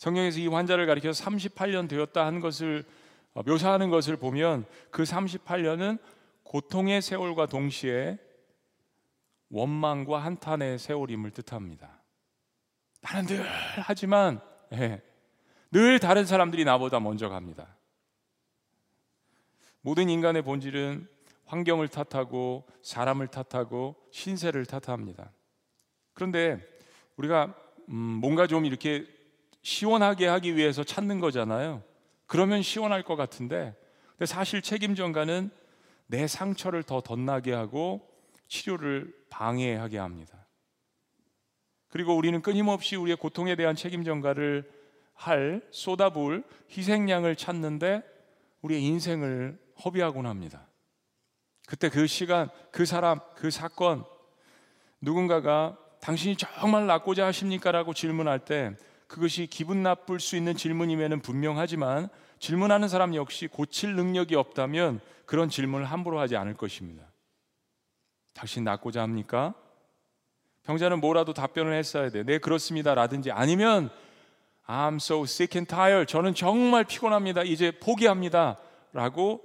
성경에서 0.00 0.38
이 0.40 0.46
환자를 0.46 0.86
가리켜서 0.86 1.22
38년 1.22 1.86
되었다 1.86 2.24
한 2.24 2.40
것을 2.40 2.86
어, 3.34 3.42
묘사하는 3.42 3.90
것을 3.90 4.16
보면 4.16 4.64
그 4.90 5.02
38년은 5.02 5.98
고통의 6.42 7.02
세월과 7.02 7.44
동시에 7.44 8.18
원망과 9.50 10.18
한탄의 10.18 10.78
세월임을 10.78 11.32
뜻합니다. 11.32 12.00
나는 13.02 13.26
늘 13.26 13.44
하지만 13.44 14.40
예, 14.72 15.02
늘 15.70 15.98
다른 15.98 16.24
사람들이 16.24 16.64
나보다 16.64 16.98
먼저 16.98 17.28
갑니다. 17.28 17.76
모든 19.82 20.08
인간의 20.08 20.40
본질은 20.40 21.06
환경을 21.44 21.88
탓하고 21.88 22.66
사람을 22.80 23.28
탓하고 23.28 23.96
신세를 24.12 24.64
탓합니다. 24.64 25.30
그런데 26.14 26.58
우리가 27.18 27.54
음, 27.90 27.94
뭔가 27.94 28.46
좀 28.46 28.64
이렇게 28.64 29.19
시원하게 29.62 30.26
하기 30.26 30.56
위해서 30.56 30.84
찾는 30.84 31.20
거잖아요. 31.20 31.82
그러면 32.26 32.62
시원할 32.62 33.02
것 33.02 33.16
같은데, 33.16 33.74
근데 34.10 34.26
사실 34.26 34.62
책임 34.62 34.94
전가는 34.94 35.50
내 36.06 36.26
상처를 36.26 36.82
더 36.82 37.00
덧나게 37.00 37.52
하고 37.52 38.08
치료를 38.48 39.14
방해하게 39.30 39.98
합니다. 39.98 40.46
그리고 41.88 42.16
우리는 42.16 42.40
끊임없이 42.40 42.96
우리의 42.96 43.16
고통에 43.16 43.56
대한 43.56 43.74
책임 43.74 44.04
전가를 44.04 44.70
할 45.14 45.62
쏟아부을 45.70 46.44
희생양을 46.70 47.36
찾는데 47.36 48.02
우리의 48.62 48.82
인생을 48.82 49.58
허비하곤 49.84 50.26
합니다. 50.26 50.66
그때 51.66 51.88
그 51.88 52.06
시간, 52.06 52.48
그 52.72 52.86
사람, 52.86 53.20
그 53.36 53.50
사건 53.50 54.04
누군가가 55.00 55.78
당신이 56.00 56.36
정말 56.36 56.86
낫고자 56.86 57.26
하십니까? 57.26 57.70
라고 57.70 57.94
질문할 57.94 58.40
때 58.40 58.76
그것이 59.10 59.48
기분 59.48 59.82
나쁠 59.82 60.20
수 60.20 60.36
있는 60.36 60.54
질문임에는 60.54 61.20
분명하지만 61.20 62.08
질문하는 62.38 62.86
사람 62.86 63.16
역시 63.16 63.48
고칠 63.48 63.96
능력이 63.96 64.36
없다면 64.36 65.00
그런 65.26 65.48
질문을 65.48 65.84
함부로 65.84 66.20
하지 66.20 66.36
않을 66.36 66.54
것입니다. 66.54 67.10
당신 68.34 68.62
낫고자 68.62 69.02
합니까? 69.02 69.54
병자는 70.62 71.00
뭐라도 71.00 71.34
답변을 71.34 71.72
했어야 71.74 72.10
돼. 72.10 72.22
네, 72.22 72.38
그렇습니다. 72.38 72.94
라든지 72.94 73.32
아니면 73.32 73.90
I'm 74.68 74.96
so 74.96 75.24
sick 75.24 75.58
and 75.58 75.68
tired. 75.68 76.06
저는 76.06 76.32
정말 76.36 76.84
피곤합니다. 76.84 77.42
이제 77.42 77.72
포기합니다. 77.72 78.58
라고 78.92 79.42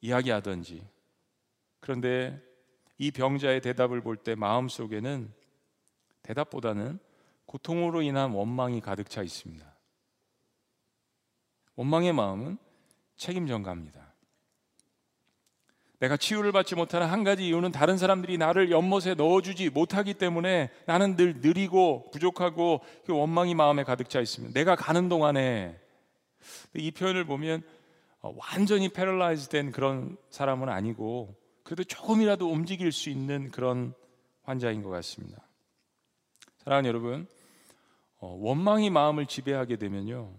이야기하든지. 0.00 0.84
그런데 1.78 2.42
이 2.98 3.12
병자의 3.12 3.60
대답을 3.60 4.00
볼 4.00 4.16
때 4.16 4.34
마음속에는 4.34 5.32
대답보다는 6.22 6.98
고통으로 7.48 8.02
인한 8.02 8.32
원망이 8.32 8.80
가득 8.82 9.08
차 9.08 9.22
있습니다. 9.22 9.66
원망의 11.76 12.12
마음은 12.12 12.58
책임 13.16 13.46
전가입니다. 13.46 14.12
내가 15.98 16.16
치유를 16.16 16.52
받지 16.52 16.74
못하는 16.74 17.08
한 17.08 17.24
가지 17.24 17.48
이유는 17.48 17.72
다른 17.72 17.96
사람들이 17.96 18.36
나를 18.38 18.70
연못에 18.70 19.14
넣어주지 19.16 19.70
못하기 19.70 20.14
때문에 20.14 20.70
나는 20.86 21.16
늘 21.16 21.40
느리고 21.40 22.10
부족하고 22.12 22.82
그 23.06 23.16
원망이 23.16 23.54
마음에 23.54 23.82
가득 23.82 24.10
차 24.10 24.20
있습니다. 24.20 24.52
내가 24.52 24.76
가는 24.76 25.08
동안에 25.08 25.80
이 26.74 26.90
표현을 26.90 27.24
보면 27.24 27.62
어, 28.20 28.34
완전히 28.36 28.90
paralyze 28.90 29.48
된 29.48 29.72
그런 29.72 30.16
사람은 30.30 30.68
아니고 30.68 31.34
그래도 31.62 31.82
조금이라도 31.82 32.48
움직일 32.48 32.92
수 32.92 33.08
있는 33.08 33.50
그런 33.50 33.94
환자인 34.42 34.82
것 34.82 34.90
같습니다. 34.90 35.48
사랑하는 36.58 36.88
여러분, 36.88 37.22
어, 37.22 37.37
원망이 38.26 38.90
마음을 38.90 39.26
지배하게 39.26 39.76
되면요, 39.76 40.34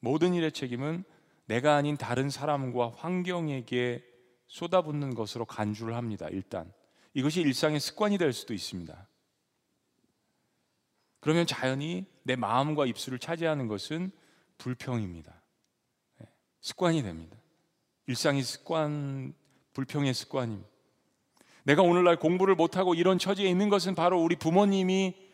모든 0.00 0.34
일의 0.34 0.52
책임은 0.52 1.04
내가 1.46 1.76
아닌 1.76 1.96
다른 1.96 2.30
사람과 2.30 2.90
환경에게 2.90 4.04
쏟아붓는 4.46 5.14
것으로 5.14 5.44
간주를 5.44 5.94
합니다. 5.96 6.28
일단 6.30 6.72
이것이 7.14 7.40
일상의 7.40 7.80
습관이 7.80 8.18
될 8.18 8.32
수도 8.32 8.54
있습니다. 8.54 9.08
그러면 11.20 11.46
자연히 11.46 12.06
내 12.22 12.36
마음과 12.36 12.86
입술을 12.86 13.18
차지하는 13.18 13.68
것은 13.68 14.10
불평입니다. 14.58 15.42
네, 16.18 16.26
습관이 16.60 17.02
됩니다. 17.02 17.36
일상의 18.06 18.42
습관, 18.42 19.34
불평의 19.72 20.14
습관입니다. 20.14 20.68
내가 21.64 21.82
오늘날 21.82 22.16
공부를 22.16 22.54
못하고 22.54 22.94
이런 22.94 23.18
처지에 23.18 23.48
있는 23.48 23.68
것은 23.68 23.94
바로 23.94 24.20
우리 24.22 24.36
부모님이 24.36 25.29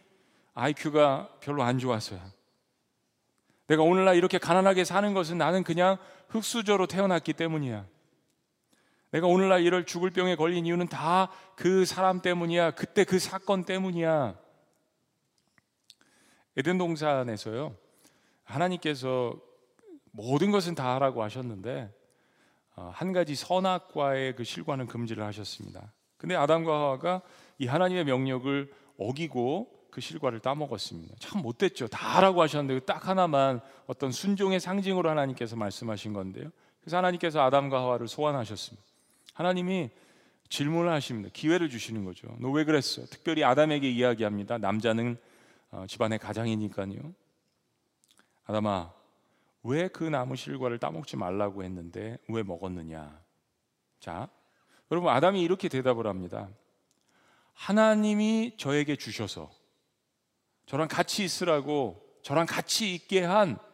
IQ가 0.56 1.30
별로 1.40 1.62
안 1.62 1.78
좋아서야. 1.78 2.20
내가 3.68 3.82
오늘날 3.82 4.16
이렇게 4.16 4.38
가난하게 4.38 4.84
사는 4.84 5.14
것은 5.14 5.38
나는 5.38 5.62
그냥 5.62 5.96
흙수저로 6.28 6.88
태어났기 6.88 7.32
때문이야. 7.32 7.86
내가 9.12 9.28
오늘날 9.28 9.62
이럴 9.62 9.86
죽을 9.86 10.10
병에 10.10 10.34
걸린 10.34 10.66
이유는 10.66 10.88
다 10.88 11.30
그 11.56 11.86
사람 11.86 12.20
때문이야. 12.20 12.72
그때 12.72 13.04
그 13.04 13.18
사건 13.18 13.64
때문이야. 13.64 14.38
에덴 16.58 16.78
동산에서요. 16.78 17.75
하나님께서 18.44 19.34
모든 20.12 20.50
것은 20.50 20.75
다 20.75 20.94
하라고 20.94 21.22
하셨는데 21.22 21.92
어, 22.76 22.90
한 22.94 23.12
가지 23.12 23.34
선악과의 23.34 24.36
그 24.36 24.44
실과는 24.44 24.86
금지를 24.86 25.25
하셨습니다. 25.25 25.92
근데 26.18 26.36
아담과 26.36 26.72
하와가 26.72 27.22
이 27.58 27.66
하나님의 27.66 28.04
명령을 28.04 28.72
어기고 28.98 29.75
그 29.96 30.02
실과를 30.02 30.40
따먹었습니다. 30.40 31.14
참 31.20 31.40
못됐죠. 31.40 31.88
다 31.88 32.18
하라고 32.18 32.42
하셨는데 32.42 32.84
딱 32.84 33.08
하나만 33.08 33.62
어떤 33.86 34.12
순종의 34.12 34.60
상징으로 34.60 35.08
하나님께서 35.08 35.56
말씀하신 35.56 36.12
건데요. 36.12 36.50
그래서 36.82 36.98
하나님께서 36.98 37.40
아담과 37.40 37.78
하와를 37.78 38.06
소환하셨습니다. 38.06 38.86
하나님이 39.32 39.88
질문을 40.50 40.92
하십니다. 40.92 41.30
기회를 41.32 41.70
주시는 41.70 42.04
거죠. 42.04 42.28
너 42.40 42.50
왜 42.50 42.64
그랬어? 42.64 43.06
특별히 43.06 43.42
아담에게 43.42 43.88
이야기합니다. 43.88 44.58
남자는 44.58 45.16
어, 45.70 45.86
집안의 45.88 46.18
가장이니까요. 46.18 47.14
아담아, 48.44 48.92
왜 49.62 49.88
그 49.88 50.04
나무 50.04 50.36
실과를 50.36 50.78
따먹지 50.78 51.16
말라고 51.16 51.64
했는데 51.64 52.18
왜 52.28 52.42
먹었느냐? 52.42 53.18
자, 54.00 54.28
여러분 54.90 55.08
아담이 55.08 55.40
이렇게 55.40 55.70
대답을 55.70 56.06
합니다. 56.06 56.50
하나님이 57.54 58.56
저에게 58.58 58.96
주셔서 58.96 59.50
저랑 60.66 60.88
같이 60.88 61.25
있으라고 61.25 62.02
저랑 62.23 62.46
같이 62.46 62.94
있게 62.94 63.23
한 63.23 63.66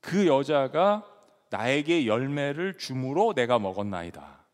그 0.00 0.26
여자가 0.26 1.04
나에게 1.50 2.06
열매를 2.06 2.78
주므로 2.78 3.34
내가 3.34 3.58
먹었나이다. 3.58 4.46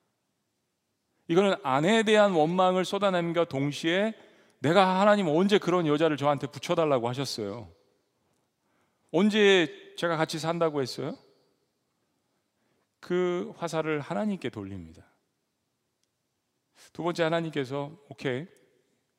이거는 1.28 1.54
아내에 1.62 2.02
대한 2.02 2.32
원망을 2.32 2.84
쏟아냄과 2.84 3.44
동시에 3.46 4.14
내가 4.58 5.00
하나님 5.00 5.28
언제 5.28 5.58
그런 5.58 5.86
여자를 5.86 6.16
저한테 6.16 6.46
붙여달라고 6.46 7.08
하셨어요? 7.08 7.70
언제 9.10 9.94
제가 9.96 10.16
같이 10.16 10.38
산다고 10.38 10.82
했어요? 10.82 11.16
그 13.00 13.52
화살을 13.56 14.00
하나님께 14.00 14.50
돌립니다. 14.50 15.04
두 16.92 17.02
번째 17.02 17.22
하나님께서 17.24 17.96
오케이 18.08 18.46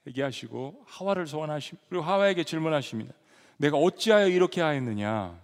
얘기하시고 0.08 0.84
하와를 0.86 1.28
소환하시고 1.28 1.78
그리고 1.90 2.04
하와에게 2.04 2.44
질문하십니다. 2.44 3.14
내가 3.58 3.78
어찌하여 3.78 4.28
이렇게 4.28 4.62
하였느냐? 4.62 5.40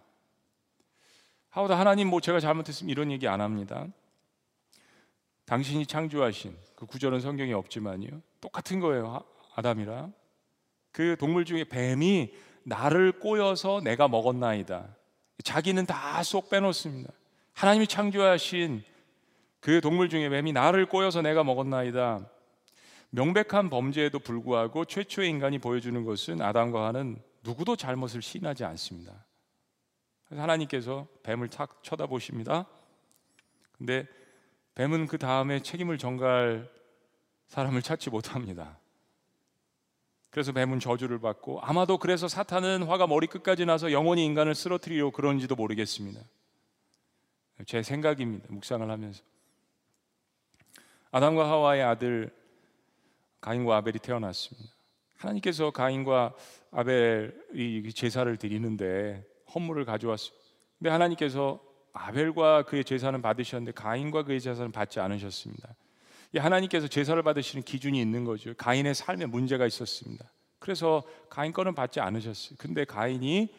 하와도 1.50 1.74
하나님 1.74 2.10
뭐 2.10 2.22
제가 2.22 2.40
잘못했으면 2.40 2.90
이런 2.90 3.12
얘기 3.12 3.28
안 3.28 3.42
합니다. 3.42 3.88
당신이 5.46 5.86
창조하신 5.86 6.56
그 6.76 6.86
구절은 6.86 7.20
성경에 7.20 7.54
없지만요. 7.54 8.22
똑같은 8.40 8.80
거예요. 8.80 9.24
아담이랑 9.56 10.14
그 10.92 11.16
동물 11.20 11.46
중에 11.46 11.66
뱀이 11.66 12.32
나를 12.64 13.12
꼬여서 13.20 13.82
내가 13.84 14.08
먹었나이다. 14.08 14.96
자기는 15.44 15.86
다 15.86 16.22
쏙 16.24 16.50
빼놓습니다. 16.50 17.12
하나님이 17.54 17.88
창조하신 17.88 18.84
그 19.60 19.82
동물 19.82 20.08
중에 20.10 20.30
뱀이 20.30 20.54
나를 20.54 20.86
꼬여서 20.86 21.22
내가 21.22 21.44
먹었나이다. 21.44 22.28
명백한 23.12 23.70
범죄에도 23.70 24.20
불구하고 24.20 24.86
최초의 24.86 25.30
인간이 25.30 25.60
보여주는 25.60 26.04
것은 26.04 26.42
아담과 26.42 26.88
하는 26.88 27.22
누구도 27.44 27.76
잘못을 27.76 28.22
시인하지 28.22 28.64
않습니다. 28.66 29.26
그래서 30.26 30.42
하나님께서 30.42 31.08
뱀을 31.24 31.50
탁 31.50 31.84
쳐다보십니다. 31.84 32.68
근데 33.78 34.08
뱀은 34.76 35.08
그 35.08 35.18
다음에 35.18 35.62
책임을 35.62 35.98
전가할 35.98 36.70
사람을 37.48 37.82
찾지 37.82 38.10
못합니다. 38.10 38.80
그래서 40.30 40.54
뱀은 40.54 40.80
저주를 40.80 41.20
받고 41.20 41.60
아마도 41.62 41.98
그래서 41.98 42.30
사탄은 42.30 42.84
화가 42.84 43.08
머리끝까지 43.08 43.66
나서 43.66 43.92
영원히 43.92 44.24
인간을 44.26 44.56
쓰러뜨리려 44.56 45.12
그런지도 45.12 45.56
모르겠습니다. 45.56 46.22
제 47.66 47.84
생각입니다. 47.84 48.48
묵상을 48.50 48.90
하면서. 48.90 49.22
아담과 51.12 51.50
하와의 51.50 51.84
아들 51.84 52.34
가인과 53.42 53.78
아벨이 53.78 54.00
태어났습니다. 54.00 54.70
하나님께서 55.18 55.72
가인과 55.72 56.34
아벨이 56.72 57.92
제사를 57.94 58.36
드리는데 58.38 59.26
헌물을 59.54 59.86
가져왔습니다. 59.86 60.46
근데 60.80 60.90
하나님께서 60.90 61.60
아벨과 61.94 62.64
그의 62.64 62.84
제사는 62.84 63.22
받으셨는데 63.22 63.74
가인과 63.74 64.24
그의 64.24 64.40
제사는 64.40 64.72
받지 64.72 65.00
않으셨습니다. 65.00 65.76
하나님께서 66.38 66.88
제사를 66.88 67.22
받으시는 67.22 67.64
기준이 67.64 68.00
있는 68.00 68.24
거죠. 68.24 68.54
가인의 68.58 68.96
삶에 68.96 69.26
문제가 69.26 69.68
있었습니다. 69.68 70.32
그래서 70.60 71.04
가인 71.30 71.52
거는 71.52 71.76
받지 71.76 72.00
않으셨어요. 72.00 72.56
근데 72.58 72.86
가인이 72.86 73.54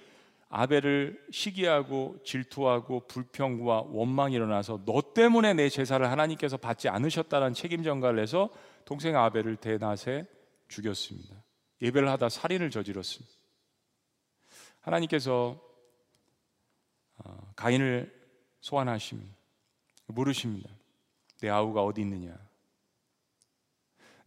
아벨을 0.49 1.19
시기하고 1.31 2.17
질투하고 2.25 3.07
불평과 3.09 3.85
원망이 3.89 4.35
일어나서 4.35 4.83
너 4.85 5.03
때문에 5.15 5.55
내 5.55 5.69
제사를 5.69 6.09
하나님께서 6.11 6.57
받지 6.57 6.89
않으셨다는 6.89 7.55
책임 7.55 7.83
전가를 7.83 8.21
해서 8.21 8.51
동생 8.85 9.17
아벨을 9.17 9.57
대낮에 9.57 10.27
죽였습니다. 10.69 11.43
예배를 11.81 12.09
하다 12.09 12.29
살인을 12.29 12.71
저질렀습니다. 12.71 13.33
하나님께서 14.81 15.61
어, 17.19 17.53
가인을 17.57 18.13
소환하십니다. 18.61 19.35
물으십니다. 20.07 20.71
내 21.41 21.49
아우가 21.49 21.83
어디 21.85 22.01
있느냐? 22.03 22.37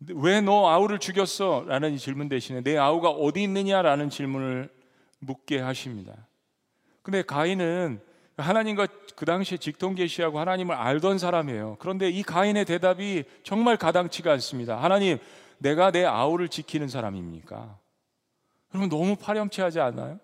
왜 0.08 0.42
너 0.42 0.68
아우를 0.70 1.00
죽였어? 1.00 1.64
라는 1.68 1.98
질문 1.98 2.28
대신에 2.30 2.62
내 2.62 2.78
아우가 2.78 3.10
어디 3.10 3.42
있느냐 3.44 3.82
라는 3.82 4.10
질문을 4.10 4.70
묻게 5.20 5.60
하십니다. 5.60 6.28
근데 7.02 7.22
가인은 7.22 8.02
하나님과 8.38 8.88
그 9.16 9.26
당시에 9.26 9.58
직통 9.58 9.96
계시하고 9.96 10.40
하나님을 10.40 10.76
알던 10.76 11.18
사람이에요. 11.18 11.78
그런데 11.80 12.10
이 12.10 12.22
가인의 12.22 12.66
대답이 12.66 13.24
정말 13.44 13.78
가당치가 13.78 14.32
않습니다. 14.34 14.82
하나님, 14.82 15.20
내가 15.58 15.92
내 15.92 16.04
아우를 16.04 16.50
지키는 16.50 16.90
사람입니까? 16.90 17.80
여러분 18.74 18.90
너무 18.90 19.16
파렴치하지 19.16 19.80
않나요? 19.80 20.20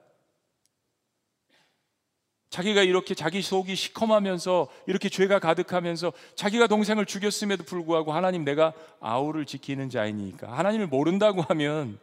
자기가 2.50 2.84
이렇게 2.84 3.16
자기 3.16 3.42
속이 3.42 3.76
시커하면서 3.76 4.68
이렇게 4.86 5.08
죄가 5.08 5.40
가득하면서 5.40 6.12
자기가 6.36 6.68
동생을 6.68 7.06
죽였음에도 7.06 7.64
불구하고 7.64 8.12
하나님 8.12 8.44
내가 8.44 8.74
아우를 9.00 9.46
지키는 9.46 9.90
자이니까 9.90 10.52
하나님을 10.52 10.88
모른다고 10.88 11.42
하면 11.44 11.98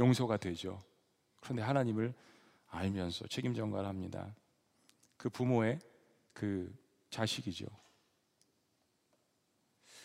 용서가 0.00 0.38
되죠. 0.38 0.80
그런데 1.40 1.62
하나님을 1.62 2.14
알면서 2.68 3.28
책임 3.28 3.54
전가를 3.54 3.88
합니다. 3.88 4.34
그 5.22 5.30
부모의 5.30 5.78
그 6.32 6.76
자식이죠. 7.10 7.66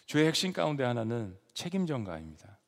죄의 0.06 0.28
핵심 0.28 0.54
가운데 0.54 0.84
하나는 0.84 1.36
책임 1.56 1.88
전가입니다. 1.88 2.60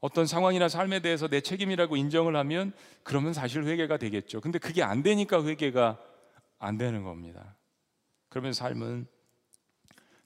어떤 0.00 0.26
상황이나 0.26 0.68
삶에 0.68 1.00
대해서 1.00 1.28
내 1.28 1.40
책임이라고 1.40 1.96
인정을 1.96 2.36
하면 2.36 2.74
그러면 3.02 3.32
사실 3.32 3.64
회개가 3.64 3.96
되겠죠. 3.96 4.42
근데 4.42 4.58
그게 4.58 4.82
안 4.82 5.02
되니까 5.02 5.42
회개가 5.42 5.98
안 6.58 6.76
되는 6.76 7.02
겁니다. 7.02 7.56
그러면 8.28 8.52
삶은 8.52 9.06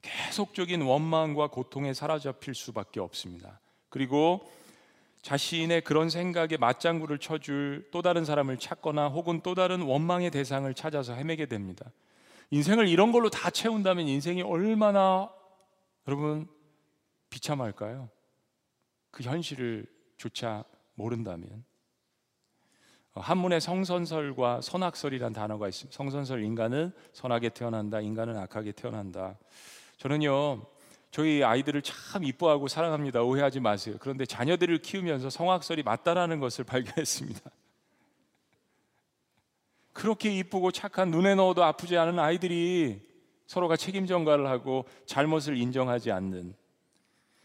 계속적인 0.03 0.83
원망과 0.83 1.51
고통에 1.51 1.95
사로잡힐 1.95 2.53
수밖에 2.53 2.99
없습니다. 2.99 3.61
그리고 3.91 4.51
자신의 5.27 5.81
그런 5.81 6.09
생각에 6.09 6.57
맞장구를 6.57 7.19
쳐줄 7.19 7.89
또 7.91 8.01
다른 8.01 8.25
사람을 8.25 8.59
찾거나 8.59 9.09
혹은 9.09 9.41
또 9.43 9.57
다른 9.57 9.83
원망의 9.83 10.31
대상을 10.31 10.73
찾아서 10.75 11.15
헤매게 11.15 11.47
됩니다. 11.47 11.91
인생을 12.53 12.87
이런 12.87 13.11
걸로 13.11 13.29
다 13.29 13.51
채운다면 13.51 14.07
인생이 14.07 14.43
얼마나 14.43 15.29
여러분 16.07 16.47
비참할까요? 17.29 18.09
그 19.11 19.25
현실을 19.25 19.87
조차 20.17 20.63
모른다면 20.95 21.65
한문에 23.15 23.59
성선설과 23.59 24.61
선악설이란 24.61 25.33
단어가 25.33 25.67
있습니다. 25.67 25.97
성선설 25.97 26.45
인간은 26.45 26.93
선하게 27.13 27.49
태어난다, 27.49 28.01
인간은 28.01 28.37
악하게 28.37 28.71
태어난다. 28.71 29.37
저는요 29.97 30.67
저희 31.17 31.43
아이들을 31.43 31.81
참 31.81 32.25
이뻐하고 32.25 32.69
사랑합니다. 32.69 33.23
오해하지 33.23 33.59
마세요. 33.61 33.97
그런데 34.01 34.27
자녀들을 34.27 34.77
키우면서 34.83 35.31
성악설이 35.31 35.83
맞다라는 35.83 36.41
것을 36.41 36.63
발견했습니다. 36.69 37.41
그렇게 39.95 40.31
이쁘고 40.37 40.73
착한 40.73 41.11
눈에 41.11 41.35
넣어도 41.35 41.65
아프지 41.65 41.97
않은 41.97 42.19
아이들이 42.19 43.01
서로가 43.47 43.79
책임 43.79 44.07
전가를 44.07 44.47
하고 44.47 44.85
잘못을 45.07 45.57
인정하지 45.57 46.13
않는 46.13 46.55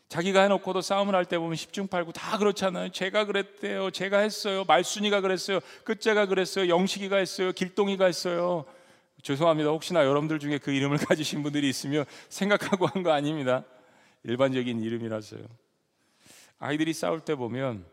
자기가 0.09 0.41
해놓고도 0.41 0.81
싸움을 0.81 1.15
할 1.15 1.23
때 1.23 1.39
보면 1.39 1.55
십중팔구 1.55 2.11
다 2.11 2.37
그렇잖아요. 2.39 2.89
제가 2.89 3.23
그랬대요. 3.23 3.89
제가 3.91 4.17
했어요. 4.17 4.65
말순이가 4.67 5.21
그랬어요. 5.21 5.61
끝자가 5.85 6.25
그랬어요. 6.25 6.67
영식이가 6.67 7.15
했어요. 7.15 7.53
길동이가 7.53 8.03
했어요. 8.03 8.65
죄송합니다. 9.21 9.69
혹시나 9.69 10.05
여러분들 10.05 10.39
중에 10.39 10.57
그 10.57 10.71
이름을 10.71 10.97
가지신 11.05 11.43
분들이 11.43 11.69
있으면 11.69 12.05
생각하고 12.29 12.87
한 12.87 13.03
거 13.03 13.11
아닙니다. 13.11 13.65
일반적인 14.23 14.81
이름이라서요. 14.81 15.43
아이들이 16.59 16.93
싸울 16.93 17.21
때 17.21 17.35
보면 17.35 17.85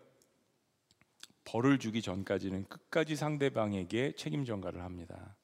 벌을 1.44 1.78
주기 1.78 2.02
전까지는 2.02 2.68
끝까지 2.68 3.16
상대방에게 3.16 4.12
책임 4.12 4.44
전가를 4.44 4.82
합니다. 4.82 5.36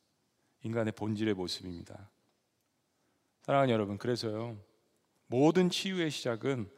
인간의 0.62 0.92
본질의 0.92 1.34
모습입니다. 1.34 2.10
사랑하는 3.42 3.72
여러분, 3.72 3.96
그래서요. 3.96 4.58
모든 5.26 5.70
치유의 5.70 6.10
시작은 6.10 6.70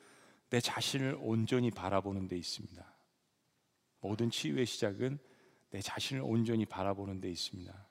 내 0.51 0.61
자신을 0.61 1.17
온전히 1.21 1.73
바라보는 1.73 2.29
데 2.29 2.37
있습니다. 2.37 2.97
모든 4.01 4.31
치유의 4.31 4.67
시작은 4.67 5.19
내 5.71 5.81
자신을 5.81 6.23
온전히 6.25 6.65
바라보는 6.65 7.21
데 7.21 7.29
있습니다. 7.29 7.86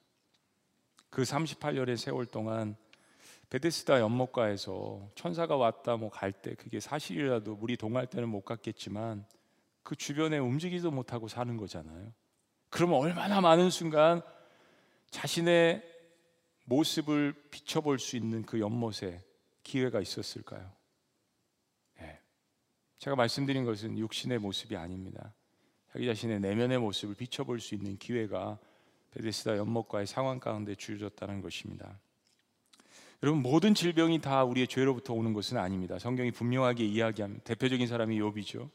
그 1.15 1.21
38년의 1.21 1.95
세월 1.95 2.25
동안 2.25 2.75
베데스다 3.49 4.01
연못가에서 4.01 5.09
천사가 5.15 5.55
왔다 5.55 5.95
뭐 5.95 6.09
갈 6.09 6.33
때 6.33 6.55
그게 6.55 6.81
사실이라도 6.81 7.55
물이 7.55 7.77
동할 7.77 8.05
때는 8.05 8.27
못 8.27 8.41
갔겠지만 8.41 9.25
그 9.81 9.95
주변에 9.95 10.39
움직이지도 10.39 10.91
못하고 10.91 11.29
사는 11.29 11.55
거잖아요. 11.55 12.11
그러면 12.69 12.99
얼마나 12.99 13.39
많은 13.39 13.69
순간 13.69 14.21
자신의 15.09 15.89
모습을 16.65 17.33
비춰볼 17.49 17.97
수 17.97 18.17
있는 18.17 18.43
그 18.43 18.59
연못에 18.59 19.23
기회가 19.63 20.01
있었을까요? 20.01 20.69
네. 21.97 22.19
제가 22.97 23.15
말씀드린 23.15 23.63
것은 23.63 23.97
육신의 23.97 24.39
모습이 24.39 24.75
아닙니다. 24.75 25.33
자기 25.93 26.07
자신의 26.07 26.41
내면의 26.41 26.77
모습을 26.77 27.15
비춰볼 27.15 27.61
수 27.61 27.73
있는 27.73 27.97
기회가 27.97 28.59
베데스다 29.15 29.57
연못과의 29.57 30.07
상황 30.07 30.39
가운데 30.39 30.75
주어졌다는 30.75 31.41
것입니다. 31.41 31.97
여러분 33.23 33.41
모든 33.41 33.73
질병이 33.73 34.19
다 34.19 34.43
우리의 34.43 34.67
죄로부터 34.67 35.13
오는 35.13 35.33
것은 35.33 35.57
아닙니다. 35.57 35.97
성경이 35.97 36.31
분명하게 36.31 36.85
이야기합니다. 36.85 37.43
대표적인 37.45 37.87
사람이 37.87 38.19
욥이죠. 38.19 38.69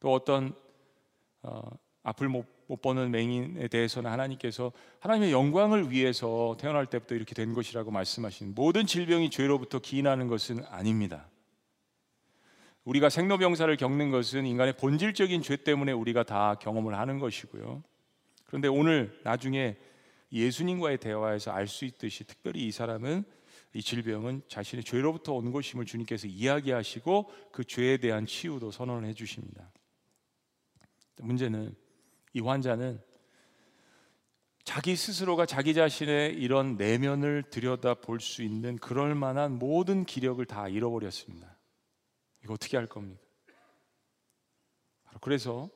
또 0.00 0.12
어떤 0.12 0.54
어, 1.42 1.60
앞을 2.04 2.28
못, 2.28 2.46
못 2.68 2.80
보는 2.80 3.10
맹인에 3.10 3.68
대해서는 3.68 4.10
하나님께서 4.10 4.72
하나님의 5.00 5.32
영광을 5.32 5.90
위해서 5.90 6.56
태어날 6.60 6.86
때부터 6.86 7.16
이렇게 7.16 7.34
된 7.34 7.52
것이라고 7.54 7.90
말씀하신 7.90 8.54
모든 8.54 8.86
질병이 8.86 9.30
죄로부터 9.30 9.80
기인하는 9.80 10.28
것은 10.28 10.64
아닙니다. 10.66 11.28
우리가 12.84 13.08
생로병사를 13.08 13.74
겪는 13.76 14.10
것은 14.10 14.46
인간의 14.46 14.76
본질적인 14.76 15.42
죄 15.42 15.56
때문에 15.56 15.92
우리가 15.92 16.22
다 16.22 16.54
경험을 16.54 16.96
하는 16.96 17.18
것이고요. 17.18 17.82
그런데 18.54 18.68
오늘 18.68 19.20
나중에 19.24 19.76
예수님과의 20.30 20.98
대화에서 20.98 21.50
알 21.50 21.66
수 21.66 21.84
있듯이 21.86 22.22
특별히 22.22 22.64
이 22.64 22.70
사람은 22.70 23.24
이 23.72 23.82
질병은 23.82 24.42
자신의 24.46 24.84
죄로부터 24.84 25.32
온 25.32 25.50
것임을 25.50 25.84
주님께서 25.86 26.28
이야기하시고 26.28 27.32
그 27.50 27.64
죄에 27.64 27.96
대한 27.96 28.26
치유도 28.26 28.70
선언을 28.70 29.08
해 29.08 29.12
주십니다. 29.12 29.72
문제는 31.16 31.74
이 32.32 32.38
환자는 32.38 33.02
자기 34.62 34.94
스스로가 34.94 35.46
자기 35.46 35.74
자신의 35.74 36.34
이런 36.34 36.76
내면을 36.76 37.42
들여다 37.50 37.94
볼 37.94 38.20
수 38.20 38.44
있는 38.44 38.78
그럴 38.78 39.16
만한 39.16 39.58
모든 39.58 40.04
기력을 40.04 40.44
다 40.46 40.68
잃어버렸습니다. 40.68 41.58
이거 42.44 42.54
어떻게 42.54 42.76
할 42.76 42.86
겁니까? 42.86 43.20
그래서 45.20 45.68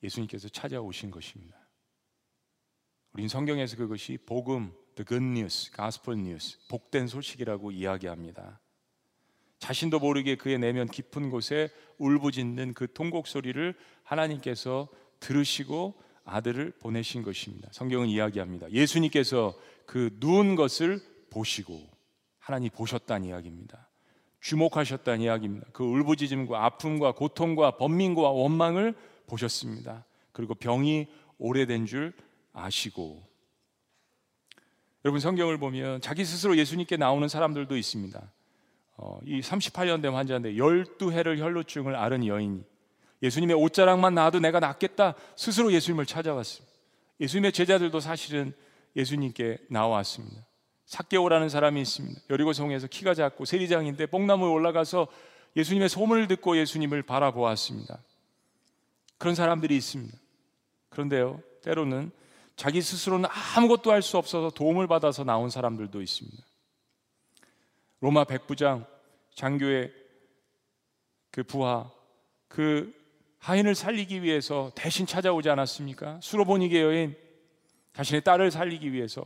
예수님께서 0.00 0.48
찾아오신 0.48 1.10
것입니다. 1.10 1.59
우린 3.20 3.28
성경에서 3.28 3.76
그것이 3.76 4.16
복음, 4.24 4.72
the 4.94 5.04
good 5.04 5.22
news, 5.22 5.70
gospel 5.76 6.18
news, 6.18 6.56
복된 6.68 7.06
소식이라고 7.06 7.70
이야기합니다. 7.70 8.58
자신도 9.58 9.98
모르게 9.98 10.36
그의 10.36 10.58
내면 10.58 10.88
깊은 10.88 11.28
곳에 11.28 11.68
울부짖는 11.98 12.72
그 12.72 12.90
통곡 12.94 13.26
소리를 13.26 13.74
하나님께서 14.04 14.88
들으시고 15.20 16.00
아들을 16.24 16.72
보내신 16.80 17.22
것입니다. 17.22 17.68
성경은 17.72 18.08
이야기합니다. 18.08 18.70
예수님께서 18.70 19.54
그 19.84 20.16
누운 20.18 20.54
것을 20.56 20.98
보시고 21.28 21.78
하나님 22.38 22.70
보셨다는 22.70 23.28
이야기입니다. 23.28 23.86
주목하셨다는 24.40 25.20
이야기입니다. 25.20 25.66
그 25.74 25.84
울부짖음과 25.84 26.64
아픔과 26.64 27.12
고통과 27.12 27.72
번민과 27.76 28.30
원망을 28.30 28.94
보셨습니다. 29.26 30.06
그리고 30.32 30.54
병이 30.54 31.06
오래된 31.36 31.84
줄 31.84 32.14
아시고 32.52 33.22
여러분 35.04 35.20
성경을 35.20 35.58
보면 35.58 36.00
자기 36.00 36.24
스스로 36.24 36.56
예수님께 36.56 36.96
나오는 36.96 37.26
사람들도 37.26 37.76
있습니다. 37.76 38.32
어, 38.98 39.18
이 39.24 39.40
38년 39.40 40.02
된 40.02 40.12
환자인데 40.12 40.54
12해를 40.54 41.38
혈루증을 41.38 41.96
앓은 41.96 42.26
여인이 42.26 42.62
예수님의 43.22 43.56
옷자락만 43.56 44.14
나와도 44.14 44.40
내가 44.40 44.60
낫겠다 44.60 45.14
스스로 45.36 45.72
예수님을 45.72 46.04
찾아왔습니다. 46.04 46.70
예수님의 47.20 47.52
제자들도 47.52 47.98
사실은 48.00 48.52
예수님께 48.96 49.58
나왔습니다. 49.68 50.44
삭개오라는 50.84 51.48
사람이 51.48 51.80
있습니다. 51.80 52.20
여리고성에서 52.30 52.88
키가 52.88 53.14
작고 53.14 53.44
세리장인데 53.44 54.06
뽕나무에 54.06 54.48
올라가서 54.48 55.06
예수님의 55.56 55.88
소문을 55.88 56.28
듣고 56.28 56.56
예수님을 56.56 57.02
바라보았습니다. 57.02 57.98
그런 59.18 59.34
사람들이 59.34 59.76
있습니다. 59.76 60.18
그런데요, 60.88 61.42
때로는 61.62 62.10
자기 62.60 62.82
스스로는 62.82 63.26
아무것도 63.56 63.90
할 63.90 64.02
수 64.02 64.18
없어서 64.18 64.50
도움을 64.50 64.86
받아서 64.86 65.24
나온 65.24 65.48
사람들도 65.48 66.02
있습니다. 66.02 66.44
로마 68.00 68.24
백부장 68.24 68.84
장교의 69.34 69.90
그 71.30 71.42
부하 71.42 71.90
그 72.48 72.94
하인을 73.38 73.74
살리기 73.74 74.22
위해서 74.22 74.72
대신 74.74 75.06
찾아오지 75.06 75.48
않았습니까? 75.48 76.20
수로보니게 76.22 76.82
여인 76.82 77.16
자신의 77.94 78.24
딸을 78.24 78.50
살리기 78.50 78.92
위해서 78.92 79.24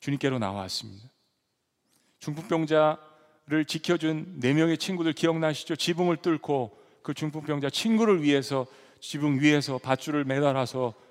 주님께로 0.00 0.40
나왔습니다. 0.40 1.08
중풍병자를 2.18 3.66
지켜준 3.68 4.40
네 4.40 4.52
명의 4.52 4.78
친구들 4.78 5.12
기억나시죠? 5.12 5.76
지붕을 5.76 6.16
뚫고 6.16 6.76
그 7.02 7.14
중풍병자 7.14 7.70
친구를 7.70 8.24
위해서 8.24 8.66
지붕 8.98 9.38
위에서 9.40 9.78
밧줄을 9.78 10.24
매달아서 10.24 11.05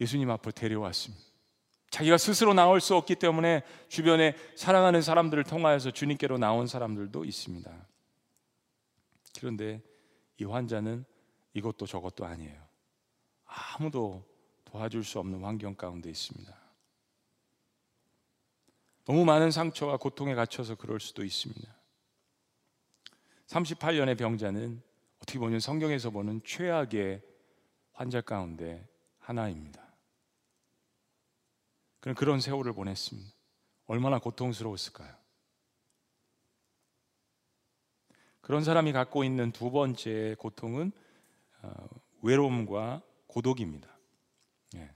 예수님 0.00 0.30
앞으로 0.30 0.52
데려왔습니다. 0.52 1.22
자기가 1.90 2.16
스스로 2.16 2.54
나올 2.54 2.80
수 2.80 2.96
없기 2.96 3.16
때문에 3.16 3.62
주변에 3.88 4.34
사랑하는 4.56 5.02
사람들을 5.02 5.44
통하여서 5.44 5.90
주님께로 5.90 6.38
나온 6.38 6.66
사람들도 6.66 7.24
있습니다. 7.24 7.70
그런데 9.38 9.82
이 10.38 10.44
환자는 10.44 11.04
이것도 11.52 11.86
저것도 11.86 12.24
아니에요. 12.24 12.60
아무도 13.44 14.24
도와줄 14.64 15.04
수 15.04 15.18
없는 15.18 15.44
환경 15.44 15.74
가운데 15.74 16.08
있습니다. 16.08 16.56
너무 19.04 19.24
많은 19.24 19.50
상처와 19.50 19.98
고통에 19.98 20.34
갇혀서 20.34 20.76
그럴 20.76 20.98
수도 21.00 21.24
있습니다. 21.24 21.68
38년의 23.48 24.16
병자는 24.16 24.80
어떻게 25.18 25.38
보면 25.38 25.60
성경에서 25.60 26.10
보는 26.10 26.40
최악의 26.44 27.20
환자 27.92 28.20
가운데 28.22 28.88
하나입니다. 29.18 29.81
그런 32.02 32.16
그런 32.16 32.40
세월을 32.40 32.72
보냈습니다. 32.72 33.30
얼마나 33.86 34.18
고통스러웠을까요? 34.18 35.14
그런 38.40 38.64
사람이 38.64 38.92
갖고 38.92 39.22
있는 39.22 39.52
두 39.52 39.70
번째 39.70 40.34
고통은 40.36 40.90
어, 41.62 41.72
외로움과 42.22 43.02
고독입니다. 43.28 43.88
예. 44.74 44.90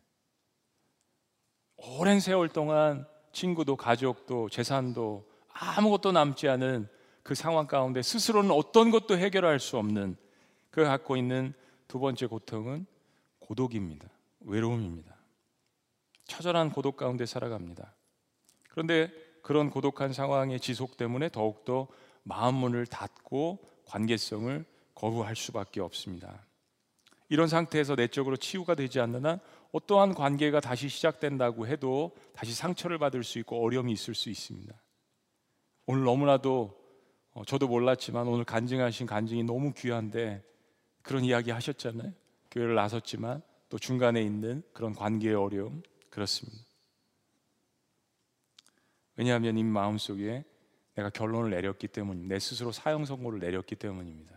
오랜 1.76 2.18
세월 2.18 2.48
동안 2.48 3.06
친구도 3.32 3.76
가족도 3.76 4.48
재산도 4.48 5.30
아무것도 5.52 6.10
남지 6.10 6.48
않은 6.48 6.88
그 7.22 7.36
상황 7.36 7.68
가운데 7.68 8.02
스스로는 8.02 8.50
어떤 8.50 8.90
것도 8.90 9.16
해결할 9.16 9.60
수 9.60 9.78
없는 9.78 10.16
그 10.70 10.82
갖고 10.82 11.16
있는 11.16 11.54
두 11.86 12.00
번째 12.00 12.26
고통은 12.26 12.84
고독입니다. 13.38 14.08
외로움입니다. 14.40 15.15
처절한 16.26 16.70
고독 16.70 16.96
가운데 16.96 17.26
살아갑니다. 17.26 17.94
그런데 18.70 19.10
그런 19.42 19.70
고독한 19.70 20.12
상황의 20.12 20.60
지속 20.60 20.96
때문에 20.96 21.28
더욱더 21.30 21.86
마음 22.22 22.56
문을 22.56 22.86
닫고 22.86 23.58
관계성을 23.86 24.64
거부할 24.94 25.36
수밖에 25.36 25.80
없습니다. 25.80 26.44
이런 27.28 27.48
상태에서 27.48 27.94
내적으로 27.94 28.36
치유가 28.36 28.74
되지 28.74 29.00
않는 29.00 29.24
한 29.26 29.40
어떠한 29.72 30.14
관계가 30.14 30.60
다시 30.60 30.88
시작된다고 30.88 31.66
해도 31.66 32.16
다시 32.32 32.54
상처를 32.54 32.98
받을 32.98 33.24
수 33.24 33.38
있고 33.38 33.64
어려움이 33.64 33.92
있을 33.92 34.14
수 34.14 34.30
있습니다. 34.30 34.74
오늘 35.86 36.04
너무나도 36.04 36.76
어, 37.32 37.44
저도 37.44 37.68
몰랐지만 37.68 38.26
오늘 38.26 38.44
간증하신 38.44 39.06
간증이 39.06 39.44
너무 39.44 39.72
귀한데 39.74 40.42
그런 41.02 41.24
이야기 41.24 41.50
하셨잖아요. 41.50 42.12
교회를 42.50 42.74
나섰지만 42.74 43.42
또 43.68 43.78
중간에 43.78 44.22
있는 44.22 44.62
그런 44.72 44.94
관계의 44.94 45.34
어려움 45.34 45.82
그렇습니다. 46.16 46.64
왜냐하면 49.16 49.58
이 49.58 49.62
마음속에 49.62 50.46
내가 50.94 51.10
결론을 51.10 51.50
내렸기 51.50 51.88
때문입니다. 51.88 52.34
내 52.34 52.38
스스로 52.38 52.72
사형 52.72 53.04
선고를 53.04 53.38
내렸기 53.38 53.76
때문입니다. 53.76 54.34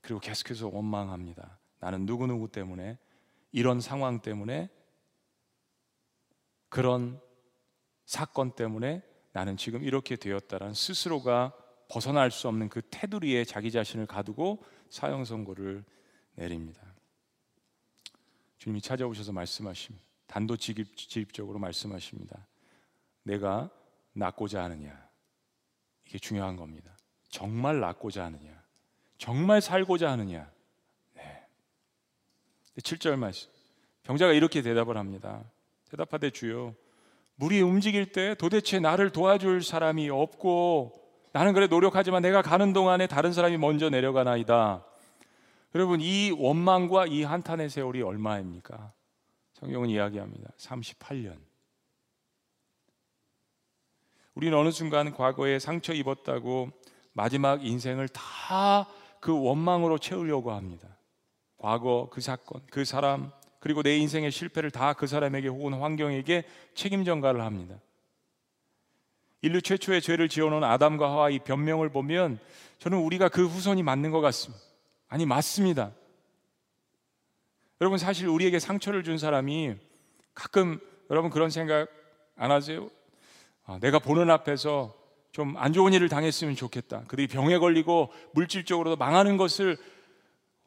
그리고 0.00 0.18
계속해서 0.18 0.68
원망합니다. 0.68 1.58
나는 1.78 2.06
누구누구 2.06 2.50
때문에 2.50 2.98
이런 3.52 3.82
상황 3.82 4.20
때문에 4.20 4.70
그런 6.70 7.20
사건 8.06 8.54
때문에 8.54 9.02
나는 9.32 9.58
지금 9.58 9.84
이렇게 9.84 10.16
되었다라는 10.16 10.72
스스로가 10.72 11.52
벗어날 11.90 12.30
수 12.30 12.48
없는 12.48 12.70
그 12.70 12.80
테두리에 12.88 13.44
자기 13.44 13.70
자신을 13.70 14.06
가두고 14.06 14.64
사형 14.88 15.26
선고를 15.26 15.84
내립니다. 16.34 16.80
주님이 18.56 18.80
찾아오셔서 18.80 19.32
말씀하십니다. 19.32 20.06
단도직입적으로 20.26 21.58
말씀하십니다. 21.58 22.46
내가 23.22 23.70
낫고자 24.12 24.62
하느냐? 24.64 25.06
이게 26.06 26.18
중요한 26.18 26.56
겁니다. 26.56 26.96
정말 27.28 27.80
낫고자 27.80 28.24
하느냐? 28.24 28.62
정말 29.18 29.60
살고자 29.60 30.10
하느냐? 30.12 30.50
네. 31.14 31.46
7절 32.78 33.16
말씀. 33.16 33.50
병자가 34.04 34.32
이렇게 34.32 34.62
대답을 34.62 34.96
합니다. 34.96 35.44
대답하되 35.90 36.30
주여, 36.30 36.74
물이 37.36 37.60
움직일 37.60 38.12
때 38.12 38.34
도대체 38.34 38.78
나를 38.78 39.10
도와줄 39.10 39.62
사람이 39.62 40.08
없고 40.10 41.06
나는 41.32 41.52
그래 41.52 41.66
노력하지만 41.66 42.22
내가 42.22 42.40
가는 42.40 42.72
동안에 42.72 43.06
다른 43.06 43.32
사람이 43.32 43.58
먼저 43.58 43.90
내려가나이다. 43.90 44.84
여러분 45.74 46.00
이 46.00 46.30
원망과 46.30 47.06
이 47.06 47.22
한탄의 47.24 47.68
세월이 47.68 48.00
얼마입니까? 48.00 48.92
성경은 49.60 49.88
이야기합니다. 49.88 50.50
38년. 50.58 51.38
우리는 54.34 54.56
어느 54.56 54.70
순간 54.70 55.14
과거에 55.14 55.58
상처 55.58 55.94
입었다고 55.94 56.70
마지막 57.12 57.64
인생을 57.64 58.08
다 58.08 58.86
그 59.18 59.36
원망으로 59.36 59.98
채우려고 59.98 60.52
합니다. 60.52 60.86
과거 61.56 62.08
그 62.12 62.20
사건, 62.20 62.60
그 62.70 62.84
사람, 62.84 63.32
그리고 63.58 63.82
내 63.82 63.96
인생의 63.96 64.30
실패를 64.30 64.70
다 64.70 64.92
그 64.92 65.08
사람에게 65.08 65.48
혹은 65.48 65.72
환경에게 65.74 66.44
책임 66.74 67.02
전가를 67.04 67.40
합니다. 67.40 67.80
인류 69.42 69.60
최초의 69.62 70.00
죄를 70.00 70.28
지어놓은 70.28 70.62
아담과 70.62 71.10
하와 71.10 71.30
이 71.30 71.40
변명을 71.40 71.88
보면 71.88 72.38
저는 72.78 72.98
우리가 72.98 73.28
그 73.28 73.46
후손이 73.46 73.82
맞는 73.82 74.12
것 74.12 74.20
같습니다. 74.20 74.62
아니 75.08 75.26
맞습니다. 75.26 75.90
여러분 77.80 77.98
사실 77.98 78.28
우리에게 78.28 78.58
상처를 78.58 79.04
준 79.04 79.18
사람이 79.18 79.74
가끔 80.34 80.80
여러분 81.10 81.30
그런 81.30 81.50
생각 81.50 81.88
안 82.36 82.50
하세요? 82.50 82.90
아, 83.64 83.78
내가 83.80 83.98
보는 83.98 84.30
앞에서 84.30 84.94
좀 85.32 85.54
안 85.58 85.74
좋은 85.74 85.92
일을 85.92 86.08
당했으면 86.08 86.56
좋겠다. 86.56 87.02
그들이 87.08 87.26
병에 87.26 87.58
걸리고 87.58 88.10
물질적으로도 88.32 88.96
망하는 88.96 89.36
것을 89.36 89.76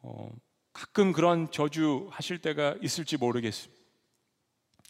어, 0.03 0.29
가끔 0.73 1.11
그런 1.11 1.49
저주 1.49 2.07
하실 2.11 2.37
때가 2.37 2.75
있을지 2.79 3.17
모르겠습니다. 3.17 3.81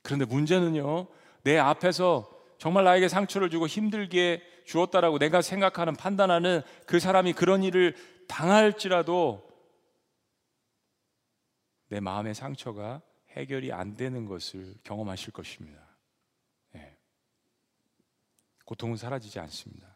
그런데 0.03 0.25
문제는요, 0.25 1.07
내 1.43 1.57
앞에서 1.57 2.29
정말 2.57 2.83
나에게 2.83 3.07
상처를 3.07 3.49
주고 3.49 3.67
힘들게 3.67 4.41
주었다라고 4.65 5.17
내가 5.17 5.41
생각하는 5.41 5.95
판단하는 5.95 6.61
그 6.85 6.99
사람이 6.99 7.31
그런 7.31 7.63
일을 7.63 7.95
당할지라도 8.27 9.48
내 11.89 11.99
마음의 11.99 12.33
상처가 12.33 13.01
해결이 13.31 13.71
안 13.73 13.95
되는 13.95 14.25
것을 14.25 14.75
경험하실 14.83 15.33
것입니다. 15.33 15.79
네. 16.71 16.97
고통은 18.65 18.95
사라지지 18.95 19.39
않습니다. 19.39 19.87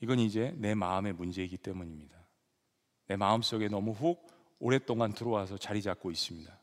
이건 0.00 0.18
이제 0.18 0.54
내 0.56 0.74
마음의 0.74 1.12
문제이기 1.14 1.58
때문입니다. 1.58 2.16
내 3.06 3.16
마음 3.16 3.42
속에 3.42 3.68
너무 3.68 3.92
훅 3.92 4.26
오랫동안 4.60 5.12
들어와서 5.12 5.58
자리 5.58 5.82
잡고 5.82 6.10
있습니다. 6.10 6.56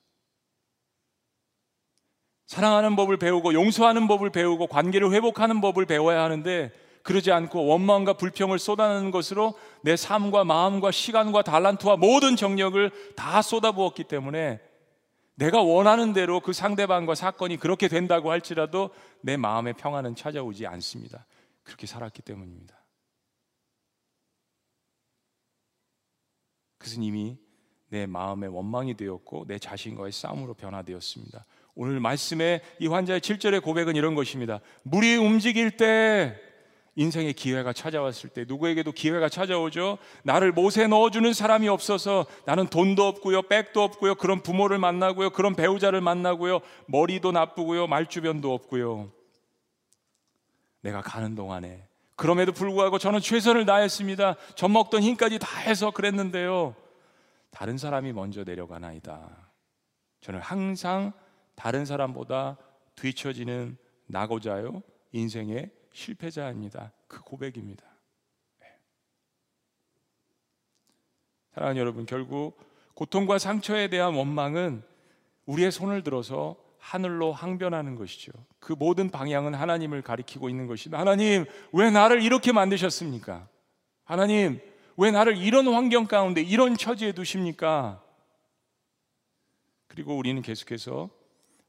사랑하는 2.46 2.96
법을 2.96 3.18
배우고 3.18 3.54
용서하는 3.54 4.08
법을 4.08 4.30
배우고 4.30 4.68
관계를 4.68 5.12
회복하는 5.12 5.62
법을 5.62 5.86
배워야 5.86 6.24
하는데 6.24 6.72
그러지 7.06 7.32
않고 7.32 7.68
원망과 7.68 8.14
불평을 8.14 8.58
쏟아내는 8.58 9.12
것으로 9.12 9.54
내 9.82 9.96
삶과 9.96 10.44
마음과 10.44 10.90
시간과 10.90 11.44
달란트와 11.44 11.98
모든 11.98 12.36
정력을 12.36 12.92
다 13.16 13.44
쏟아부었기 13.44 14.06
때문에 14.06 14.60
내가 15.36 15.62
원하는 15.62 16.14
대로 16.14 16.40
그 16.40 16.52
상대방과 16.52 17.14
사건이 17.14 17.58
그렇게 17.58 17.90
된다고 17.90 18.32
할지라도 18.32 18.90
내 19.22 19.38
마음의 19.38 19.74
평안은 19.74 20.16
찾아오지 20.16 20.66
않습니다. 20.66 21.28
그렇게 21.62 21.86
살았기 21.86 22.24
때문입니다. 22.24 22.76
그것은 26.80 27.04
이미 27.04 27.38
내 27.90 28.08
마음의 28.08 28.50
원망이 28.50 28.98
되었고 28.98 29.46
내 29.48 29.60
자신과의 29.60 30.12
싸움으로 30.12 30.56
변화되었습니다. 30.56 31.46
오늘 31.76 32.00
말씀의 32.00 32.62
이 32.80 32.88
환자의 32.88 33.22
7절의 33.22 33.62
고백은 33.62 33.96
이런 33.96 34.16
것입니다. 34.16 34.60
물이 34.82 35.18
움직일 35.18 35.78
때 35.78 36.42
인생의 36.96 37.34
기회가 37.34 37.74
찾아왔을 37.74 38.30
때 38.30 38.46
누구에게도 38.48 38.94
기회가 38.94 39.28
찾아오죠. 39.28 39.98
나를 40.24 40.54
못에 40.54 40.88
넣어주는 40.88 41.34
사람이 41.34 41.68
없어서 41.68 42.26
나는 42.46 42.68
돈도 42.68 43.06
없고요, 43.06 43.44
백도 43.44 43.84
없고요, 43.84 44.16
그런 44.16 44.42
부모를 44.42 44.78
만나고요, 44.78 45.32
그런 45.32 45.56
배우자를 45.56 46.00
만나고요, 46.00 46.62
머리도 46.88 47.34
나쁘고요, 47.34 47.88
말주변도 47.88 48.54
없고요. 48.54 49.12
내가 50.82 51.02
가는 51.02 51.36
동안에 51.36 51.88
그럼에도 52.16 52.54
불구하고 52.54 52.98
저는 52.98 53.20
최선을 53.20 53.66
다했습니다. 53.66 54.36
젖 54.56 54.68
먹던 54.70 55.02
힘까지 55.02 55.40
다 55.40 55.60
해서 55.60 55.92
그랬는데요. 55.92 56.76
다른 57.52 57.78
사람이 57.78 58.14
먼저 58.14 58.44
내려가나이다. 58.44 59.52
저는 60.22 60.40
항상 60.40 61.12
다른 61.56 61.86
사람보다 61.86 62.58
뒤처지는 62.96 63.78
나고자요 64.08 64.82
인생의 65.12 65.72
실패자입니다. 65.96 66.92
그 67.08 67.22
고백입니다. 67.22 67.84
네. 68.60 68.68
사랑하는 71.54 71.80
여러분, 71.80 72.06
결국 72.06 72.60
고통과 72.94 73.40
상처에 73.40 73.88
대한 73.88 74.14
원망은 74.14 74.84
우리의 75.46 75.72
손을 75.72 76.04
들어서 76.04 76.58
하늘로 76.78 77.32
항변하는 77.34 77.96
것이죠. 77.96 78.32
그 78.60 78.74
모든 78.74 79.10
방향은 79.10 79.56
하나님을 79.56 80.02
가리키고 80.02 80.50
있는 80.50 80.68
것이다. 80.68 81.00
하나님, 81.00 81.46
왜 81.72 81.90
나를 81.90 82.22
이렇게 82.22 82.52
만드셨습니까? 82.52 83.48
하나님, 84.04 84.60
왜 84.98 85.12
나를 85.12 85.38
이런 85.38 85.68
환경 85.68 86.06
가운데 86.06 86.42
이런 86.42 86.78
처지에 86.78 87.14
두십니까? 87.14 88.04
그리고 89.88 90.16
우리는 90.16 90.42
계속해서 90.42 91.10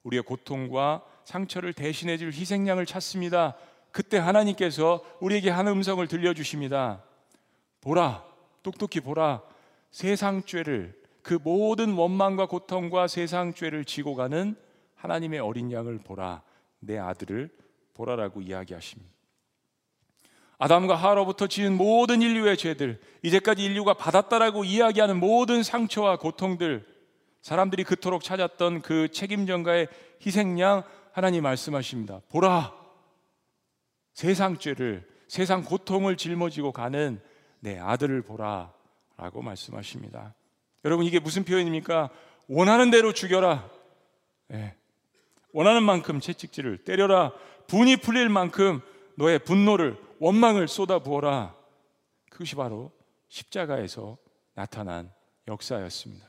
우리의 0.03 0.23
고통과 0.23 1.05
상처를 1.25 1.73
대신해 1.73 2.19
줄 2.19 2.33
희생양을 2.33 2.87
찾습니다. 2.87 3.57
그때 3.97 4.19
하나님께서 4.19 5.03
우리에게 5.21 5.49
한 5.49 5.69
음성을 5.69 6.07
들려주십니다. 6.07 7.03
보라, 7.81 8.27
똑똑히 8.63 9.01
보라. 9.01 9.41
세상 9.91 10.43
죄를, 10.43 10.95
그 11.23 11.39
모든 11.43 11.95
원망과 11.95 12.45
고통과 12.45 13.07
세상 13.07 13.55
죄를 13.55 13.87
지고 13.87 14.15
가는 14.15 14.55
하나님의 14.97 15.41
어린 15.41 15.73
양을 15.73 16.01
보라. 16.05 16.43
내 16.79 16.99
아들을 16.99 17.49
보라라고 17.95 18.43
이야기하십니다. 18.43 19.11
아담과 20.59 20.95
하로부터 20.95 21.47
지은 21.47 21.75
모든 21.75 22.21
인류의 22.21 22.59
죄들, 22.59 23.01
이제까지 23.23 23.65
인류가 23.65 23.95
받았다라고 23.95 24.65
이야기하는 24.65 25.19
모든 25.19 25.63
상처와 25.63 26.19
고통들, 26.19 26.87
사람들이 27.41 27.85
그토록 27.85 28.23
찾았던 28.23 28.83
그 28.83 29.09
책임전가의 29.11 29.89
희생양 30.21 30.83
하나님 31.13 31.45
말씀하십니다. 31.45 32.21
보라, 32.29 32.86
세상 34.17 34.57
죄를, 34.57 35.07
세상 35.29 35.63
고통을 35.63 36.17
짊어지고 36.17 36.73
가는 36.73 37.21
내 37.61 37.79
아들을 37.79 38.23
보라. 38.23 38.73
라고 39.19 39.43
말씀하십니다. 39.43 40.35
여러분, 40.87 41.05
이게 41.05 41.21
무슨 41.21 41.45
표현입니까? 41.45 42.09
원하는 42.49 42.91
대로 42.91 43.13
죽여라. 43.13 43.71
네. 44.49 44.75
원하는 45.53 45.83
만큼 45.83 46.21
채찍질을 46.21 46.79
때려라. 46.85 47.33
분이 47.67 47.99
풀릴 47.99 48.31
만큼 48.31 48.81
너의 49.17 49.39
분노를, 49.41 49.99
원망을 50.19 50.67
쏟아 50.67 50.99
부어라. 50.99 51.55
그것이 52.31 52.55
바로 52.55 52.93
십자가에서 53.29 54.17
나타난 54.55 55.13
역사였습니다. 55.47 56.27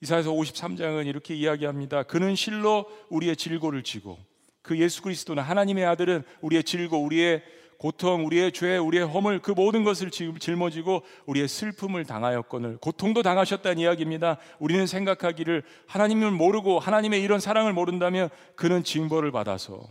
이사에서 0.00 0.30
53장은 0.30 1.06
이렇게 1.06 1.34
이야기합니다. 1.34 2.04
그는 2.04 2.36
실로 2.36 2.90
우리의 3.10 3.36
질고를 3.36 3.82
지고 3.82 4.18
그 4.62 4.78
예수 4.78 5.02
그리스도는 5.02 5.42
하나님의 5.42 5.84
아들은 5.84 6.22
우리의 6.40 6.64
질고 6.64 7.02
우리의 7.02 7.42
고통, 7.82 8.24
우리의 8.26 8.52
죄, 8.52 8.78
우리의 8.78 9.04
허물 9.04 9.40
그 9.40 9.50
모든 9.50 9.82
것을 9.82 10.12
짊어지고 10.12 11.02
우리의 11.26 11.48
슬픔을 11.48 12.04
당하였거늘 12.04 12.76
고통도 12.76 13.22
당하셨다는 13.22 13.78
이야기입니다. 13.78 14.38
우리는 14.60 14.86
생각하기를 14.86 15.64
하나님을 15.88 16.30
모르고 16.30 16.78
하나님의 16.78 17.20
이런 17.20 17.40
사랑을 17.40 17.72
모른다면 17.72 18.28
그는 18.54 18.84
징벌을 18.84 19.32
받아서 19.32 19.82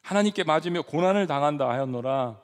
하나님께 0.00 0.44
맞으며 0.44 0.80
고난을 0.80 1.26
당한다 1.26 1.68
하였노라. 1.68 2.40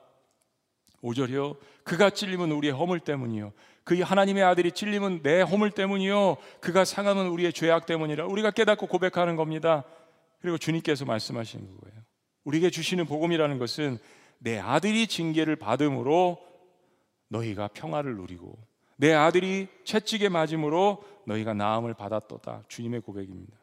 오절이요. 1.01 1.55
그가 1.83 2.11
찔림은 2.11 2.51
우리의 2.51 2.73
허물 2.73 2.99
때문이요. 2.99 3.53
그 3.83 3.99
하나님의 4.01 4.43
아들이 4.43 4.71
찔림은 4.71 5.21
내 5.23 5.41
허물 5.41 5.71
때문이요. 5.71 6.37
그가 6.59 6.85
상함은 6.85 7.27
우리의 7.29 7.53
죄악 7.53 7.87
때문이라. 7.87 8.27
우리가 8.27 8.51
깨닫고 8.51 8.85
고백하는 8.85 9.35
겁니다. 9.35 9.83
그리고 10.39 10.57
주님께서 10.57 11.05
말씀하시는 11.05 11.65
거예요. 11.65 12.01
우리에게 12.43 12.69
주시는 12.69 13.05
복음이라는 13.05 13.57
것은 13.59 13.97
내 14.39 14.59
아들이 14.59 15.07
징계를 15.07 15.55
받음으로 15.55 16.37
너희가 17.29 17.67
평화를 17.69 18.15
누리고 18.15 18.57
내 18.95 19.13
아들이 19.13 19.67
채찍에 19.83 20.29
맞음으로 20.29 21.03
너희가 21.25 21.53
나음을 21.53 21.93
받았도다. 21.93 22.63
주님의 22.67 23.01
고백입니다. 23.01 23.53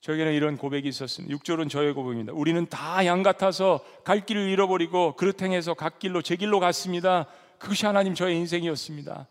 저에게는 0.00 0.32
이런 0.34 0.56
고백이 0.56 0.88
있었습니다. 0.88 1.36
6절은 1.36 1.68
저의 1.68 1.92
고백입니다. 1.92 2.32
우리는 2.32 2.64
다 2.66 3.04
양 3.04 3.22
같아서 3.22 3.84
갈 4.04 4.24
길을 4.24 4.48
잃어버리고 4.48 5.16
그릇 5.16 5.42
행해서 5.42 5.74
갓길로 5.74 6.22
제 6.22 6.36
길로 6.36 6.60
갔습니다. 6.60 7.26
그것이 7.58 7.86
하나님 7.86 8.14
저의 8.14 8.36
인생이었습니다. 8.36 9.26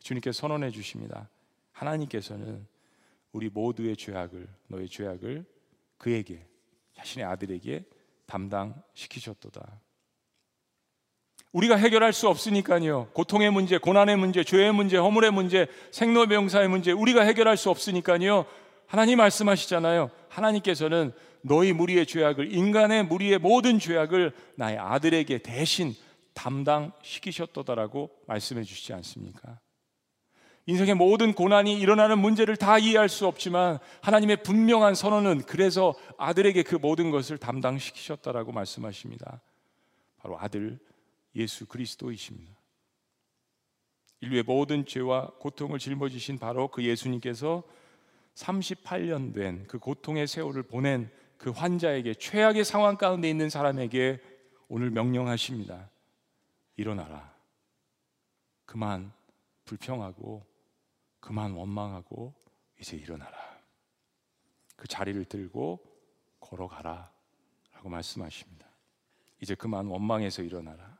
주님께서 0.00 0.38
선언해 0.40 0.70
주십니다. 0.70 1.28
하나님께서는 1.72 2.66
우리 3.38 3.48
모두의 3.50 3.96
죄악을 3.96 4.48
너의 4.66 4.88
죄악을 4.88 5.44
그에게 5.96 6.44
자신의 6.94 7.24
아들에게 7.24 7.84
담당시키셨도다. 8.26 9.80
우리가 11.52 11.76
해결할 11.76 12.12
수 12.12 12.26
없으니까요. 12.26 13.10
고통의 13.12 13.52
문제, 13.52 13.78
고난의 13.78 14.16
문제, 14.16 14.42
죄의 14.42 14.72
문제, 14.72 14.96
허물의 14.96 15.30
문제, 15.30 15.68
생로병사의 15.92 16.66
문제 16.68 16.90
우리가 16.90 17.22
해결할 17.22 17.56
수 17.56 17.70
없으니까요. 17.70 18.44
하나님 18.88 19.18
말씀하시잖아요. 19.18 20.10
하나님께서는 20.28 21.12
너희 21.42 21.72
무리의 21.72 22.06
죄악을 22.06 22.52
인간의 22.52 23.04
무리의 23.04 23.38
모든 23.38 23.78
죄악을 23.78 24.32
나의 24.56 24.78
아들에게 24.78 25.38
대신 25.38 25.94
담당시키셨도다라고 26.34 28.10
말씀해 28.26 28.64
주시지 28.64 28.92
않습니까? 28.94 29.60
인생의 30.68 30.96
모든 30.96 31.32
고난이 31.32 31.80
일어나는 31.80 32.18
문제를 32.18 32.58
다 32.58 32.76
이해할 32.76 33.08
수 33.08 33.26
없지만 33.26 33.78
하나님의 34.02 34.42
분명한 34.42 34.94
선언은 34.94 35.44
그래서 35.46 35.94
아들에게 36.18 36.62
그 36.62 36.74
모든 36.74 37.10
것을 37.10 37.38
담당시키셨다라고 37.38 38.52
말씀하십니다. 38.52 39.40
바로 40.18 40.38
아들 40.38 40.78
예수 41.34 41.64
그리스도이십니다. 41.64 42.52
인류의 44.20 44.42
모든 44.42 44.84
죄와 44.84 45.30
고통을 45.38 45.78
짊어지신 45.78 46.38
바로 46.38 46.68
그 46.68 46.84
예수님께서 46.84 47.62
38년 48.34 49.32
된 49.32 49.64
그 49.68 49.78
고통의 49.78 50.26
세월을 50.26 50.64
보낸 50.64 51.10
그 51.38 51.48
환자에게 51.48 52.12
최악의 52.12 52.66
상황 52.66 52.98
가운데 52.98 53.30
있는 53.30 53.48
사람에게 53.48 54.20
오늘 54.68 54.90
명령하십니다. 54.90 55.88
일어나라. 56.76 57.32
그만 58.66 59.10
불평하고 59.64 60.57
그만 61.20 61.52
원망하고 61.52 62.34
이제 62.80 62.96
일어나라. 62.96 63.36
그 64.76 64.86
자리를 64.86 65.24
들고 65.24 65.80
걸어가라. 66.40 67.10
라고 67.74 67.88
말씀하십니다. 67.88 68.66
이제 69.40 69.54
그만 69.54 69.86
원망해서 69.86 70.42
일어나라. 70.42 70.98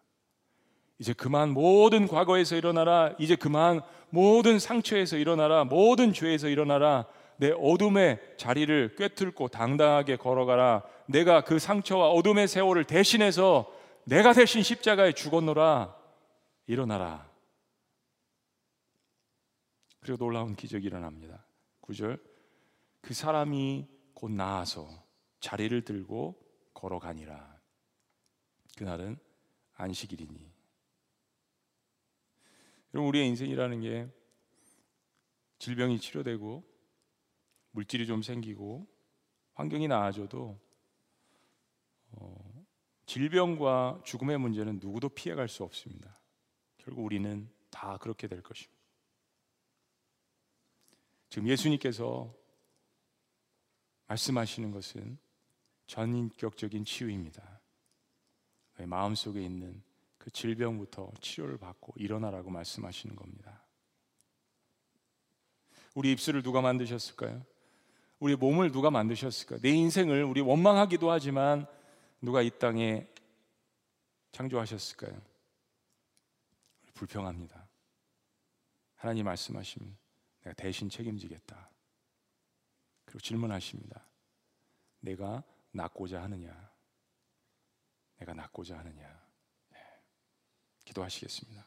이제 0.99 1.13
그만 1.13 1.51
모든 1.51 2.09
과거에서 2.09 2.57
일어나라. 2.57 3.15
이제 3.19 3.37
그만 3.37 3.81
모든 4.11 4.59
상처에서 4.59 5.17
일어나라. 5.17 5.65
모든 5.65 6.13
죄에서 6.13 6.49
일어나라. 6.49 7.07
내 7.37 7.53
어둠의 7.53 8.21
자리를 8.37 8.97
꿰뚫고 8.97 9.49
당당하게 9.49 10.17
걸어가라. 10.17 10.83
내가 11.07 11.43
그 11.43 11.59
상처와 11.59 12.09
어둠의 12.11 12.49
세월을 12.49 12.85
대신해서 12.85 13.73
내가 14.05 14.33
대신 14.33 14.63
십자가에 14.63 15.13
죽었노라. 15.13 15.95
일어나라. 16.67 17.28
그리고 20.09 20.25
놀라운 20.25 20.57
기적이 20.57 20.87
일어납니다. 20.87 21.45
9절. 21.83 22.19
그 23.03 23.13
사람이 23.13 23.87
곧 24.15 24.31
나아서 24.31 24.89
자리를 25.41 25.85
들고 25.85 26.35
걸어가니라. 26.73 27.61
그날은 28.79 29.19
안식일이니. 29.75 30.51
여러분, 32.95 33.09
우리의 33.11 33.29
인생이라는 33.29 33.81
게 33.83 34.09
질병이 35.59 36.01
치료되고 36.01 36.65
물질이 37.73 38.07
좀 38.07 38.23
생기고 38.23 38.87
환경이 39.53 39.89
나아져도 39.89 40.59
어, 42.13 42.67
질병과 43.05 44.01
죽음의 44.05 44.39
문제는 44.39 44.79
누구도 44.81 45.11
피해갈 45.11 45.51
수 45.51 45.65
없습니다. 45.65 46.19
결국 46.79 47.05
우리는 47.05 47.47
다 47.69 47.99
그렇게 47.99 48.27
될 48.27 48.43
것입니다. 48.43 48.78
지금 51.29 51.49
예수님께서 51.49 52.33
말씀하시는 54.07 54.71
것은 54.73 55.19
전인격적인 55.87 56.85
치유입니다. 56.85 57.61
마음 58.87 59.15
속에 59.15 59.43
있는 59.43 59.83
그 60.19 60.31
질병부터 60.31 61.13
치료를 61.21 61.59
받고 61.59 61.95
일어나라고 61.97 62.51
말씀하시는 62.51 63.17
겁니다. 63.17 63.65
우리 65.95 66.13
입술을 66.13 66.43
누가 66.43 66.61
만드셨을까요? 66.61 67.45
우리 68.21 68.37
몸을 68.37 68.73
누가 68.73 68.91
만드셨을까요? 68.91 69.61
내 69.61 69.71
인생을 69.71 70.25
우리 70.25 70.41
원망하기도 70.41 71.11
하지만 71.11 71.67
누가 72.21 72.43
이 72.43 72.51
땅에 72.51 73.07
창조하셨을까요? 74.33 75.21
불평합니다. 76.95 77.69
하나님 78.97 79.25
말씀하십니다. 79.27 80.08
내가 80.43 80.55
대신 80.55 80.89
책임지겠다. 80.89 81.71
그리고 83.05 83.21
질문하십니다. 83.21 84.07
내가 85.01 85.43
낫고자 85.73 86.23
하느냐? 86.23 86.71
내가 88.19 88.35
낫고자 88.35 88.79
하느냐? 88.79 89.29
네. 89.71 89.79
기도하시겠습니다. 90.85 91.67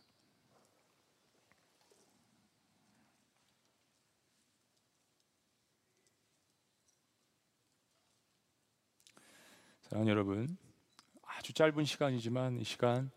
사랑 9.91 10.07
여러분, 10.07 10.57
아주 11.23 11.53
짧은 11.53 11.83
시간이지만 11.83 12.59
이 12.59 12.63
시간 12.63 13.11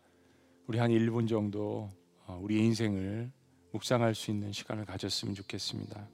우리 0.67 0.77
한 0.77 0.91
1분 0.91 1.29
정도 1.29 1.89
어, 2.25 2.37
우리 2.41 2.57
인생을 2.65 3.31
묵상할 3.75 4.15
수 4.15 4.31
있는 4.31 4.53
시간을 4.53 4.85
가졌으면 4.85 5.35
좋겠습니다. 5.35 6.07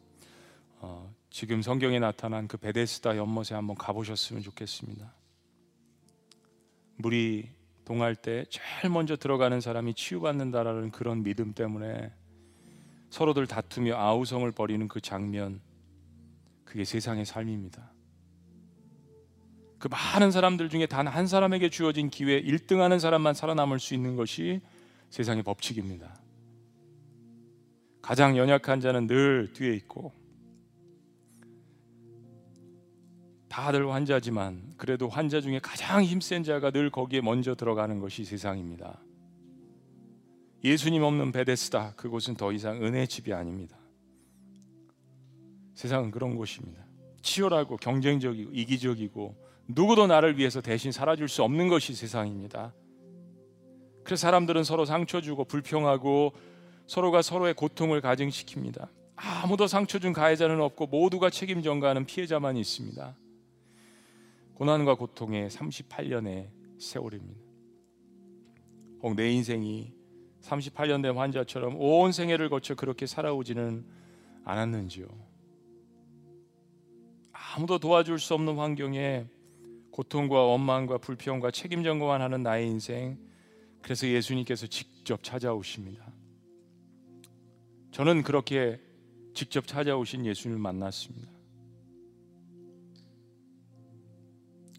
어, 0.80 1.14
지금 1.30 1.62
성경에 1.62 2.00
나타난 2.00 2.48
그 2.48 2.58
베데스다 2.58 3.18
연못에 3.18 3.54
한번 3.54 3.76
가보셨으면 3.76 4.42
좋겠습니다. 4.42 5.14
물이 6.96 7.50
동할 7.86 8.16
때 8.16 8.46
제일 8.50 8.92
먼저 8.92 9.16
들어가는 9.16 9.62
사람이 9.62 9.94
치유받는다라는 9.94 10.90
그런 10.90 11.22
믿음 11.22 11.54
때문에 11.54 12.12
서로들 13.12 13.46
다투며 13.46 13.96
아우성을 13.96 14.50
벌이는 14.52 14.88
그 14.88 15.00
장면, 15.00 15.62
그게 16.66 16.84
세상의 16.84 17.26
삶입니다. 17.26 17.92
그 19.78 19.88
많은 19.88 20.32
사람들 20.32 20.70
중에 20.70 20.86
단 20.88 21.08
한 21.08 21.28
사람에게 21.28 21.70
주어진 21.70 22.10
기회 22.10 22.42
1등하는 22.42 23.00
사람만 23.00 23.34
살아남을 23.36 23.80
수 23.80 23.94
있는 23.94 24.16
것이 24.16 24.62
세상의 25.10 25.44
법칙입니다. 25.44 26.21
가장 28.02 28.38
연약한 28.38 28.80
자는 28.80 29.08
늘 29.08 29.54
뒤에 29.54 29.74
있고 29.76 30.14
다들 33.48 33.92
환자지만 33.92 34.74
그래도 34.78 35.10
환자 35.10 35.42
중에 35.42 35.60
가장 35.60 36.04
힘센 36.04 36.44
자가 36.44 36.72
늘 36.72 36.90
거기에 36.90 37.22
먼저 37.22 37.54
들어가는 37.54 38.00
것이 38.00 38.24
세상입니다. 38.24 39.02
예수님 40.64 41.04
없는 41.04 41.32
베데스다 41.32 41.96
그곳은 41.96 42.36
더 42.36 42.52
이상 42.54 42.82
은혜의 42.82 43.08
집이 43.08 43.34
아닙니다. 43.34 43.78
세상은 45.74 46.12
그런 46.12 46.36
곳입니다. 46.36 46.86
치열하고 47.22 47.78
경쟁적이고 47.78 48.52
이기적이고 48.54 49.36
누구도 49.68 50.08
나를 50.08 50.38
위해서 50.38 50.62
대신 50.62 50.92
살아줄 50.92 51.28
수 51.28 51.44
없는 51.44 51.68
것이 51.68 51.94
세상입니다. 51.94 52.74
그래서 54.04 54.22
사람들은 54.22 54.64
서로 54.64 54.86
상처 54.86 55.22
주고 55.22 55.46
불평하고 55.46 56.34
서로가 56.92 57.22
서로의 57.22 57.54
고통을 57.54 58.02
가증시킵니다. 58.02 58.90
아무도 59.16 59.66
상처 59.66 59.98
준 59.98 60.12
가해자는 60.12 60.60
없고 60.60 60.88
모두가 60.88 61.30
책임 61.30 61.62
전가하는 61.62 62.06
피해자만 62.06 62.58
있습니다. 62.58 63.16
고난과 64.56 64.96
고통의 64.96 65.50
38년의 65.50 66.50
세월입니다. 66.80 67.40
혹 69.04 69.16
내 69.16 69.32
인생이 69.32 69.94
38년 70.42 71.02
된 71.02 71.16
환자처럼 71.16 71.78
온 71.80 72.12
생애를 72.12 72.50
거쳐 72.50 72.76
그렇게 72.76 73.06
살아오지는 73.06 73.86
않았는지요. 74.44 75.08
아무도 77.32 77.80
도와줄 77.80 78.20
수 78.20 78.34
없는 78.34 78.58
환경에 78.58 79.28
고통과 79.92 80.44
원망과 80.44 80.98
불평과 80.98 81.52
책임 81.52 81.86
전가만 81.86 82.22
하는 82.22 82.44
나의 82.44 82.68
인생. 82.68 83.18
그래서 83.82 84.06
예수님께서 84.10 84.68
직접 84.68 85.24
찾아오십니다. 85.24 86.21
저는 87.92 88.24
그렇게 88.24 88.80
직접 89.34 89.68
찾아오신 89.68 90.26
예수님을 90.26 90.62
만났습니다. 90.62 91.30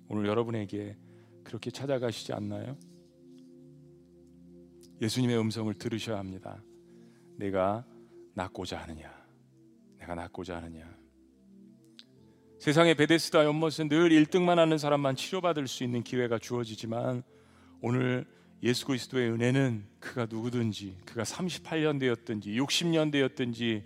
오늘 0.08 0.26
여러분에게 0.26 0.96
그렇게 1.44 1.70
찾아가시지 1.70 2.32
않나요? 2.32 2.76
예수님의 5.00 5.38
음성을 5.38 5.72
들으셔야 5.74 6.18
합니다. 6.18 6.62
내가 7.36 7.84
낫고자 8.34 8.78
하느냐? 8.78 9.12
내가 9.98 10.14
낫고자 10.14 10.56
하느냐? 10.56 10.96
세상의 12.60 12.94
베데스다 12.94 13.44
연못은 13.44 13.88
늘 13.88 14.10
1등만 14.10 14.56
하는 14.56 14.78
사람만 14.78 15.16
치료받을 15.16 15.66
수 15.66 15.82
있는 15.82 16.02
기회가 16.02 16.38
주어지지만 16.38 17.24
오늘 17.80 18.24
예수 18.62 18.86
그리스도의 18.86 19.30
은혜는 19.32 19.84
그가 19.98 20.26
누구든지 20.30 20.98
그가 21.04 21.24
38년 21.24 21.98
되었든지 21.98 22.52
60년 22.52 23.10
되었든지 23.10 23.82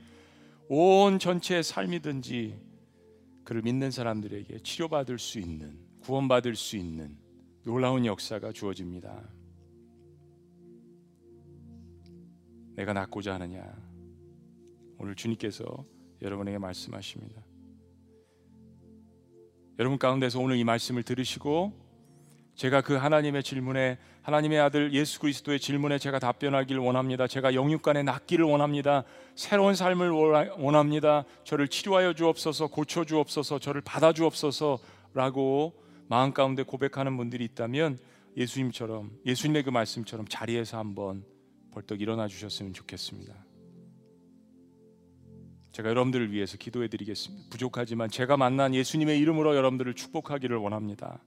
온 0.68 1.18
전체의 1.18 1.62
삶이든지 1.62 2.60
그를 3.44 3.62
믿는 3.62 3.90
사람들에게 3.90 4.58
치료받을 4.58 5.18
수 5.18 5.38
있는 5.38 5.78
구원받을 6.00 6.56
수 6.56 6.76
있는 6.76 7.16
놀라운 7.62 8.04
역사가 8.04 8.52
주어집니다. 8.52 9.28
내가 12.74 12.92
낫고자 12.92 13.34
하느냐? 13.34 13.64
오늘 14.98 15.14
주님께서 15.14 15.64
여러분에게 16.20 16.58
말씀하십니다. 16.58 17.42
여러분 19.78 19.98
가운데서 19.98 20.40
오늘 20.40 20.56
이 20.56 20.64
말씀을 20.64 21.02
들으시고 21.02 21.72
제가 22.54 22.80
그 22.80 22.94
하나님의 22.94 23.42
질문에 23.42 23.98
하나님의 24.26 24.58
아들 24.58 24.92
예수 24.92 25.20
그리스도의 25.20 25.60
질문에 25.60 25.98
제가 25.98 26.18
답변하기를 26.18 26.80
원합니다. 26.80 27.28
제가 27.28 27.54
영육간에 27.54 28.02
낫기를 28.02 28.44
원합니다. 28.44 29.04
새로운 29.36 29.76
삶을 29.76 30.10
원합니다. 30.58 31.24
저를 31.44 31.68
치료하여 31.68 32.12
주옵소서, 32.12 32.66
고쳐 32.66 33.04
주옵소서, 33.04 33.60
저를 33.60 33.82
받아 33.82 34.12
주옵소서라고 34.12 35.74
마음 36.08 36.32
가운데 36.32 36.64
고백하는 36.64 37.16
분들이 37.16 37.44
있다면 37.44 38.00
예수님처럼 38.36 39.12
예수님의 39.24 39.62
그 39.62 39.70
말씀처럼 39.70 40.26
자리에서 40.28 40.76
한번 40.76 41.24
벌떡 41.70 42.00
일어나 42.00 42.26
주셨으면 42.26 42.72
좋겠습니다. 42.72 43.32
제가 45.70 45.88
여러분들을 45.88 46.32
위해서 46.32 46.56
기도해 46.56 46.88
드리겠습니다. 46.88 47.46
부족하지만 47.50 48.10
제가 48.10 48.36
만난 48.36 48.74
예수님의 48.74 49.20
이름으로 49.20 49.54
여러분들을 49.54 49.94
축복하기를 49.94 50.56
원합니다. 50.56 51.20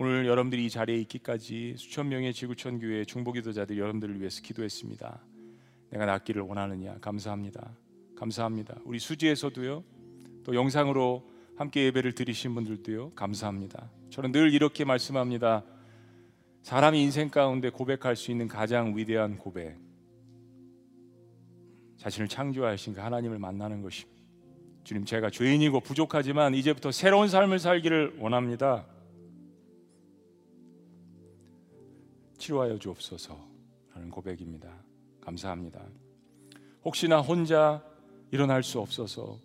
오늘 0.00 0.26
여러분들이 0.26 0.64
이 0.64 0.70
자리에 0.70 0.96
있기까지 0.98 1.74
수천 1.76 2.08
명의 2.08 2.32
지구촌 2.32 2.78
교회 2.78 3.04
중보기도자들이 3.04 3.80
여러분들을 3.80 4.20
위해서 4.20 4.40
기도했습니다. 4.42 5.20
내가 5.90 6.06
낫기를 6.06 6.40
원하느냐 6.42 6.98
감사합니다. 7.00 7.74
감사합니다. 8.14 8.76
우리 8.84 9.00
수지에서도요. 9.00 9.82
또 10.44 10.54
영상으로 10.54 11.28
함께 11.56 11.86
예배를 11.86 12.12
드리신 12.12 12.54
분들도요. 12.54 13.10
감사합니다. 13.16 13.90
저는 14.10 14.30
늘 14.30 14.54
이렇게 14.54 14.84
말씀합니다. 14.84 15.64
사람이 16.62 17.02
인생 17.02 17.28
가운데 17.28 17.68
고백할 17.68 18.14
수 18.14 18.30
있는 18.30 18.46
가장 18.46 18.96
위대한 18.96 19.36
고백. 19.36 19.76
자신을 21.96 22.28
창조하신 22.28 22.94
그 22.94 23.00
하나님을 23.00 23.40
만나는 23.40 23.82
것입니다. 23.82 24.16
주님, 24.84 25.04
제가 25.04 25.30
죄인이고 25.30 25.80
부족하지만 25.80 26.54
이제부터 26.54 26.92
새로운 26.92 27.26
삶을 27.26 27.58
살기를 27.58 28.18
원합니다. 28.20 28.86
치료하여 32.38 32.78
주옵소서라는 32.78 34.10
고백입니다. 34.10 34.72
감사합니다. 35.20 35.84
혹시나 36.84 37.20
혼자 37.20 37.84
일어날 38.30 38.62
수 38.62 38.80
없어서 38.80 39.38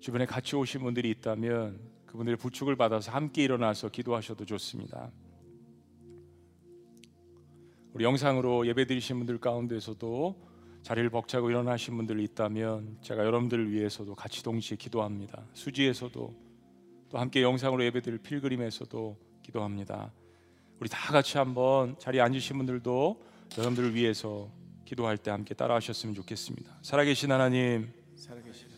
주변에 0.00 0.24
같이 0.24 0.56
오신 0.56 0.80
분들이 0.80 1.10
있다면 1.10 1.80
그분들의 2.06 2.36
부축을 2.38 2.76
받아서 2.76 3.12
함께 3.12 3.44
일어나서 3.44 3.90
기도하셔도 3.90 4.46
좋습니다. 4.46 5.10
우리 7.92 8.04
영상으로 8.04 8.66
예배드리신 8.66 9.18
분들 9.18 9.38
가운데서도 9.38 10.48
자리를 10.82 11.10
벅차고 11.10 11.50
일어나신 11.50 11.96
분들 11.96 12.20
있다면 12.20 12.98
제가 13.02 13.24
여러분들을 13.24 13.72
위해서도 13.72 14.14
같이 14.14 14.42
동시에 14.42 14.76
기도합니다. 14.76 15.44
수지에서도 15.52 16.34
또 17.10 17.18
함께 17.18 17.42
영상으로 17.42 17.84
예배드릴 17.84 18.18
필그림에서도 18.18 19.16
기도합니다. 19.42 20.12
우리 20.80 20.88
다 20.88 21.12
같이 21.12 21.38
한번 21.38 21.96
자리에 21.98 22.20
앉으신 22.20 22.56
분들도 22.56 23.22
여러분들을 23.56 23.94
위해서 23.94 24.48
기도할 24.84 25.18
때 25.18 25.30
함께 25.30 25.54
따라하셨으면 25.54 26.14
좋겠습니다. 26.14 26.78
살아계신 26.82 27.32
하나님, 27.32 27.92
살아계신 28.16 28.68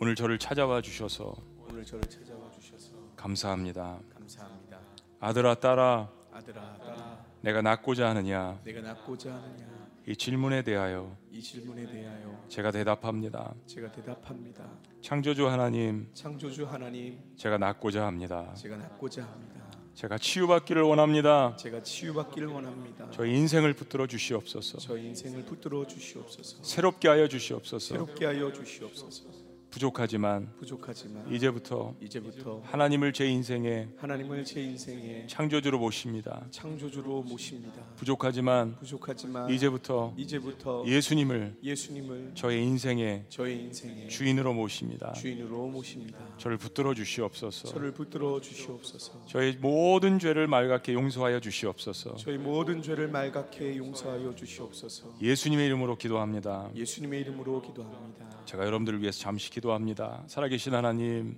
오늘 0.00 0.14
저를 0.14 0.38
찾아와 0.38 0.80
주셔서 0.80 1.34
오늘 1.58 1.84
저를 1.84 2.08
찾아와 2.08 2.48
주셔서 2.52 2.94
감사합니다. 3.16 3.98
감사합니다. 4.14 4.78
아들아 5.18 5.56
딸아 5.56 6.08
아들아 6.32 6.78
딸아 6.78 7.24
내가 7.40 7.62
낳고자 7.62 8.08
하느냐 8.10 8.60
내가 8.62 8.80
낳고자 8.80 9.34
하느냐 9.34 9.66
이 10.06 10.14
질문에 10.14 10.62
대하여 10.62 11.16
이 11.32 11.42
질문에 11.42 11.84
대하여 11.90 12.44
제가 12.46 12.70
대답합니다. 12.70 13.54
제가 13.66 13.90
대답합니다. 13.90 14.70
창조주 15.02 15.48
하나님 15.48 16.08
창조주 16.14 16.64
하나님 16.66 17.18
제가 17.36 17.58
낳고자 17.58 18.06
합니다. 18.06 18.54
제가 18.54 18.76
낳고자 18.76 19.24
합니다. 19.24 19.66
제가 19.98 20.16
치유받기를 20.16 20.82
원합니다. 20.82 21.56
제가 21.56 21.82
치유받기를 21.82 22.46
원합니다. 22.46 23.10
저희 23.10 23.34
인생을 23.34 23.74
붙들어 23.74 24.06
주시옵소서. 24.06 24.78
저희 24.78 25.06
인생을 25.06 25.42
붙들어 25.42 25.84
주시옵소서. 25.84 26.62
새롭게 26.62 27.08
하여 27.08 27.26
주시옵소서. 27.26 27.94
새롭게 27.94 28.24
하여 28.26 28.52
주시옵소서. 28.52 29.47
부족하지만 29.70 30.50
부족하지만 30.58 31.32
이제부터 31.32 31.94
이제부터 32.00 32.62
하나님을 32.64 33.12
제 33.12 33.26
인생에 33.26 33.88
하나님을 33.96 34.44
제 34.44 34.62
인생의 34.62 35.28
창조주로 35.28 35.78
모십니다. 35.78 36.46
창조주로 36.50 37.22
모십니다. 37.22 37.82
부족하지만 37.96 38.76
부족하지만 38.76 39.50
이제부터 39.50 40.14
이제부터 40.16 40.84
예수님을 40.86 41.56
예수님을 41.62 42.32
저의 42.34 42.64
인생의 42.64 43.26
저의 43.28 43.60
인생의 43.64 44.08
주인으로 44.08 44.54
모십니다. 44.54 45.12
주인으로 45.12 45.68
모십니다. 45.68 46.18
저를 46.38 46.56
붙들어 46.56 46.94
주시옵소서. 46.94 47.68
저를 47.68 47.92
붙들어 47.92 48.40
주시옵소서. 48.40 49.26
저의 49.26 49.58
모든 49.60 50.18
죄를 50.18 50.46
말갛게 50.46 50.94
용서하여 50.94 51.40
주시옵소서. 51.40 52.16
저희 52.16 52.38
모든 52.38 52.82
죄를 52.82 53.08
말갛게 53.08 53.76
용서하여 53.76 54.34
주시옵소서. 54.34 55.14
예수님의 55.20 55.66
이름으로 55.66 55.96
기도합니다. 55.96 56.70
예수님의 56.74 57.20
이름으로 57.20 57.60
기도합니다. 57.62 58.27
제가 58.48 58.64
여러분들을 58.64 59.02
위해서 59.02 59.18
잠시 59.18 59.50
기도합니다. 59.50 60.24
살아계신 60.26 60.72
하나님, 60.72 61.36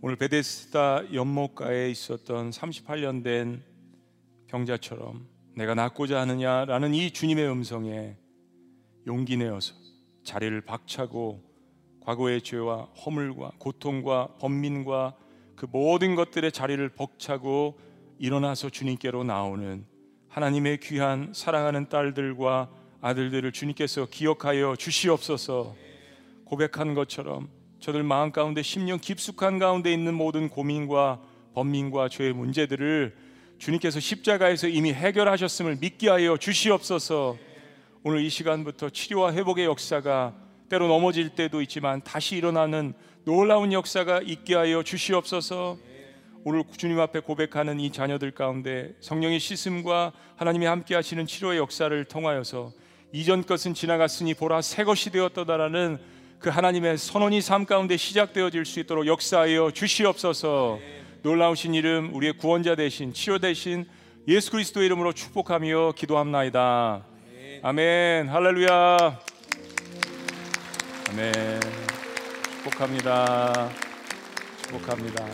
오늘 0.00 0.16
베데스다 0.16 1.12
연못가에 1.12 1.90
있었던 1.90 2.48
38년 2.52 3.22
된 3.22 3.62
병자처럼 4.46 5.28
내가 5.56 5.74
낫고자 5.74 6.18
하느냐라는 6.18 6.94
이 6.94 7.10
주님의 7.10 7.46
음성에 7.50 8.16
용기 9.06 9.36
내어서 9.36 9.74
자리를 10.24 10.58
박차고 10.62 11.44
과거의 12.00 12.40
죄와 12.40 12.84
허물과 13.04 13.52
고통과 13.58 14.28
번민과 14.38 15.18
그 15.54 15.66
모든 15.70 16.14
것들의 16.14 16.50
자리를 16.50 16.88
벅차고 16.94 17.78
일어나서 18.18 18.70
주님께로 18.70 19.22
나오는 19.22 19.84
하나님의 20.28 20.80
귀한 20.80 21.34
사랑하는 21.34 21.90
딸들과 21.90 22.70
아들들을 23.02 23.52
주님께서 23.52 24.06
기억하여 24.06 24.76
주시옵소서 24.76 25.84
고백한 26.46 26.94
것처럼 26.94 27.48
저들 27.80 28.02
마음 28.02 28.32
가운데 28.32 28.62
10년 28.62 29.00
깊숙한 29.00 29.58
가운데 29.58 29.92
있는 29.92 30.14
모든 30.14 30.48
고민과 30.48 31.20
번민과 31.54 32.08
죄의 32.08 32.32
문제들을 32.32 33.14
주님께서 33.58 34.00
십자가에서 34.00 34.68
이미 34.68 34.92
해결하셨음을 34.92 35.76
믿게 35.80 36.08
하여 36.08 36.36
주시옵소서 36.36 37.36
오늘 38.02 38.20
이 38.20 38.30
시간부터 38.30 38.90
치료와 38.90 39.32
회복의 39.32 39.66
역사가 39.66 40.34
때로 40.68 40.88
넘어질 40.88 41.30
때도 41.30 41.62
있지만 41.62 42.02
다시 42.02 42.36
일어나는 42.36 42.94
놀라운 43.24 43.72
역사가 43.72 44.20
있게 44.22 44.54
하여 44.54 44.84
주시옵소서. 44.84 45.76
오늘 46.44 46.62
주님 46.76 47.00
앞에 47.00 47.18
고백하는 47.20 47.80
이 47.80 47.90
자녀들 47.90 48.30
가운데 48.30 48.94
성령의 49.00 49.40
씻음과 49.40 50.12
하나님이 50.36 50.66
함께 50.66 50.94
하시는 50.94 51.26
치료의 51.26 51.58
역사를 51.58 52.04
통하여서 52.04 52.70
이전 53.12 53.44
것은 53.44 53.74
지나갔으니 53.74 54.34
보라 54.34 54.62
새 54.62 54.84
것이 54.84 55.10
되었다라는 55.10 55.98
그 56.46 56.50
하나님의 56.50 56.96
선언이 56.96 57.40
삶 57.40 57.66
가운데 57.66 57.96
시작되어질 57.96 58.66
수 58.66 58.78
있도록 58.78 59.08
역사하여 59.08 59.72
주시옵소서. 59.72 60.78
놀라우신 61.22 61.74
이름 61.74 62.14
우리의 62.14 62.34
구원자 62.34 62.76
대신 62.76 63.12
치료 63.12 63.40
대신 63.40 63.84
예수 64.28 64.52
그리스도 64.52 64.80
이름으로 64.84 65.12
축복하며 65.12 65.94
기도합나이다. 65.96 67.04
아멘. 67.62 68.28
할렐루야. 68.28 69.20
아멘. 71.10 71.32
축복합니다. 72.62 73.70
축복합니다. 74.62 75.26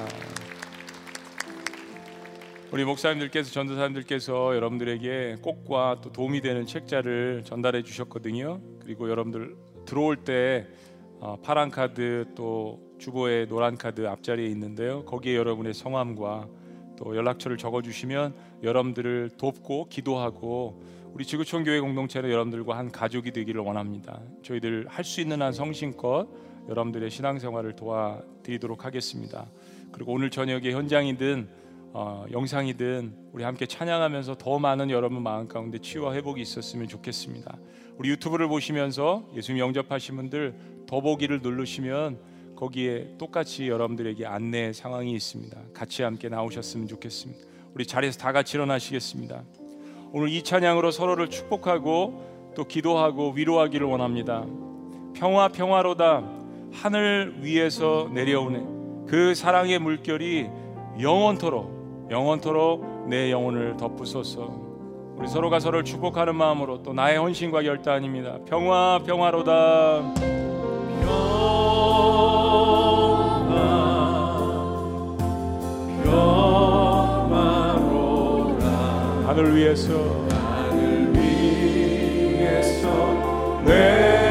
우리 2.70 2.86
목사님들께서 2.86 3.50
전도사님들께서 3.50 4.56
여러분들에게 4.56 5.36
꼭과 5.42 5.98
또 6.02 6.10
도움이 6.10 6.40
되는 6.40 6.64
책자를 6.64 7.42
전달해 7.44 7.82
주셨거든요. 7.82 8.62
그리고 8.80 9.10
여러분들 9.10 9.56
들어올 9.84 10.16
때 10.16 10.68
어, 11.24 11.36
파란 11.40 11.70
카드 11.70 12.26
또 12.34 12.80
주보에 12.98 13.46
노란 13.46 13.78
카드 13.78 14.08
앞자리에 14.08 14.44
있는데요. 14.48 15.04
거기에 15.04 15.36
여러분의 15.36 15.72
성함과 15.72 16.48
또 16.96 17.14
연락처를 17.16 17.56
적어 17.56 17.80
주시면 17.80 18.34
여러분들을 18.64 19.30
돕고 19.38 19.86
기도하고 19.88 20.82
우리 21.12 21.24
지구촌 21.24 21.62
교회 21.62 21.78
공동체는 21.78 22.28
여러분들과 22.28 22.76
한 22.76 22.90
가족이 22.90 23.30
되기를 23.30 23.60
원합니다. 23.60 24.20
저희들 24.42 24.88
할 24.88 25.04
수 25.04 25.20
있는 25.20 25.42
한 25.42 25.52
성심껏 25.52 26.28
여러분들의 26.68 27.08
신앙생활을 27.08 27.76
도와드리도록 27.76 28.84
하겠습니다. 28.84 29.46
그리고 29.92 30.14
오늘 30.14 30.28
저녁에 30.28 30.72
현장이든 30.72 31.62
어, 31.94 32.24
영상이든 32.32 33.14
우리 33.32 33.44
함께 33.44 33.66
찬양하면서 33.66 34.38
더 34.38 34.58
많은 34.58 34.90
여러분 34.90 35.22
마음 35.22 35.46
가운데 35.46 35.78
치유와 35.78 36.14
회복이 36.14 36.40
있었으면 36.40 36.88
좋겠습니다. 36.88 37.58
우리 37.98 38.08
유튜브를 38.08 38.48
보시면서 38.48 39.28
예수님 39.36 39.60
영접하신 39.60 40.16
분들 40.16 40.54
더보기를 40.92 41.40
누르시면 41.40 42.18
거기에 42.54 43.14
똑같이 43.16 43.66
여러분들에게 43.66 44.26
안내 44.26 44.74
상황이 44.74 45.12
있습니다. 45.14 45.58
같이 45.72 46.02
함께 46.02 46.28
나오셨으면 46.28 46.86
좋겠습니다. 46.86 47.40
우리 47.74 47.86
자리에서 47.86 48.18
다 48.18 48.30
같이 48.32 48.58
일어나시겠습니다. 48.58 49.42
오늘 50.12 50.28
이 50.28 50.42
찬양으로 50.42 50.90
서로를 50.90 51.30
축복하고 51.30 52.52
또 52.54 52.64
기도하고 52.64 53.30
위로하기를 53.30 53.86
원합니다. 53.86 54.44
평화 55.14 55.48
평화로다 55.48 56.28
하늘 56.72 57.36
위에서 57.40 58.10
내려오네 58.12 59.06
그 59.08 59.34
사랑의 59.34 59.78
물결이 59.78 60.46
영원토록 61.00 62.08
영원토록 62.10 63.08
내 63.08 63.30
영혼을 63.30 63.78
덮으소서. 63.78 64.60
우리 65.16 65.26
서로가 65.26 65.58
서로를 65.58 65.84
축복하는 65.84 66.34
마음으로 66.34 66.82
또 66.82 66.92
나의 66.92 67.16
헌신과 67.16 67.62
결단입니다. 67.62 68.40
평화 68.44 69.00
평화로다. 69.06 70.31
하늘 79.42 79.56
위에서. 79.56 80.28
하늘 80.30 81.12
위에서 81.16 82.86
내 83.66 84.21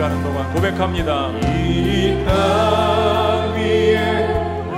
가는 0.00 0.22
동안 0.22 0.50
고백합니다. 0.54 1.28
이 1.42 2.24
땅 2.24 3.52
위에 3.54 3.98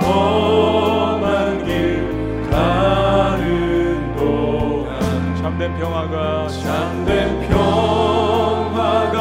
험한 0.01 1.63
길 1.63 2.45
가는 2.51 4.15
동안 4.17 5.35
참된 5.37 5.77
평화가 5.79 6.47
참된 6.49 7.39
평화가 7.47 9.17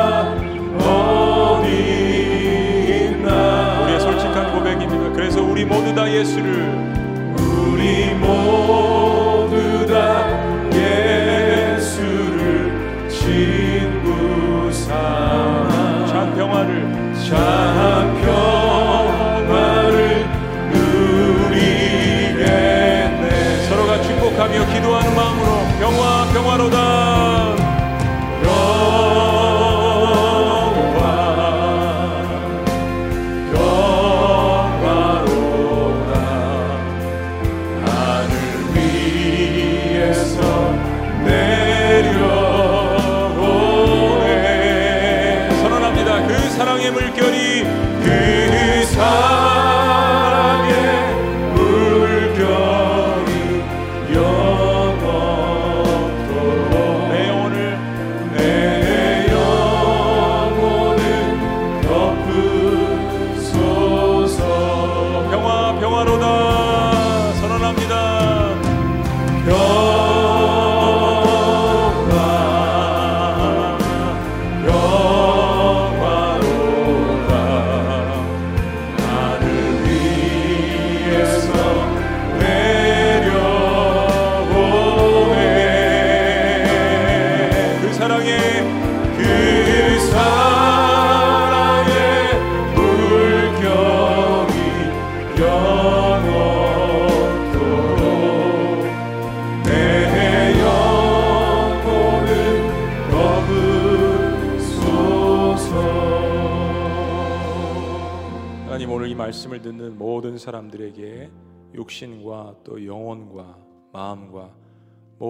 어디 0.81 1.69
있나? 3.07 3.83
우리의 3.85 4.01
솔직한 4.01 4.53
고백입니다. 4.59 5.13
그래서 5.13 5.41
우리 5.41 5.65
모두 5.65 5.95
다 5.95 6.11
예수를 6.13 6.93
우리 7.39 8.13
모두 8.15 8.62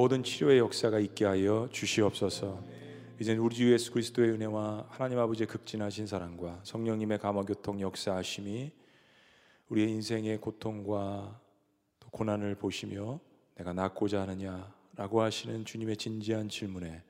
모든 0.03 0.24
치료의 0.24 0.59
역사가 0.59 0.98
있게 0.98 1.24
하여 1.24 1.68
주시옵소서. 1.70 2.61
이제 3.20 3.36
우리 3.36 3.55
주 3.55 3.72
예수 3.72 3.92
그리스도의 3.92 4.30
은혜와 4.30 4.86
하나님 4.88 5.20
아버지의 5.20 5.46
극진하신 5.46 6.09
사랑과 6.09 6.59
성령님의 6.64 7.20
감화 7.20 7.42
교통 7.42 7.80
역사하심이 7.80 8.72
우리의 9.68 9.90
인생의 9.90 10.40
고통과 10.40 11.40
또 12.00 12.11
고난을 12.11 12.57
보시며 12.57 13.20
내가 13.55 13.72
낫고자 13.74 14.22
하느냐라고 14.22 15.22
하시는 15.22 15.64
주님의 15.64 15.96
진지한 15.98 16.48
질문에 16.48 17.05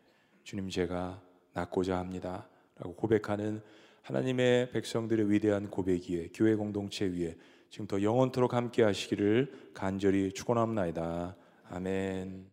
주님 0.45 0.69
제가 0.69 1.23
낫고자 1.55 1.97
합니다라고 1.97 2.95
고백하는 2.95 3.63
하나님의 4.03 4.71
백성들의 4.73 5.31
위대한 5.31 5.71
고백 5.71 6.11
위에 6.11 6.29
교회 6.35 6.55
공동체 6.57 7.07
위에 7.07 7.39
지금 7.71 7.87
더 7.87 8.03
영원토록 8.03 8.53
함께 8.53 8.83
하시기를 8.83 9.71
간절히 9.73 10.31
축원합나이다. 10.33 11.37
아멘. 11.71 12.52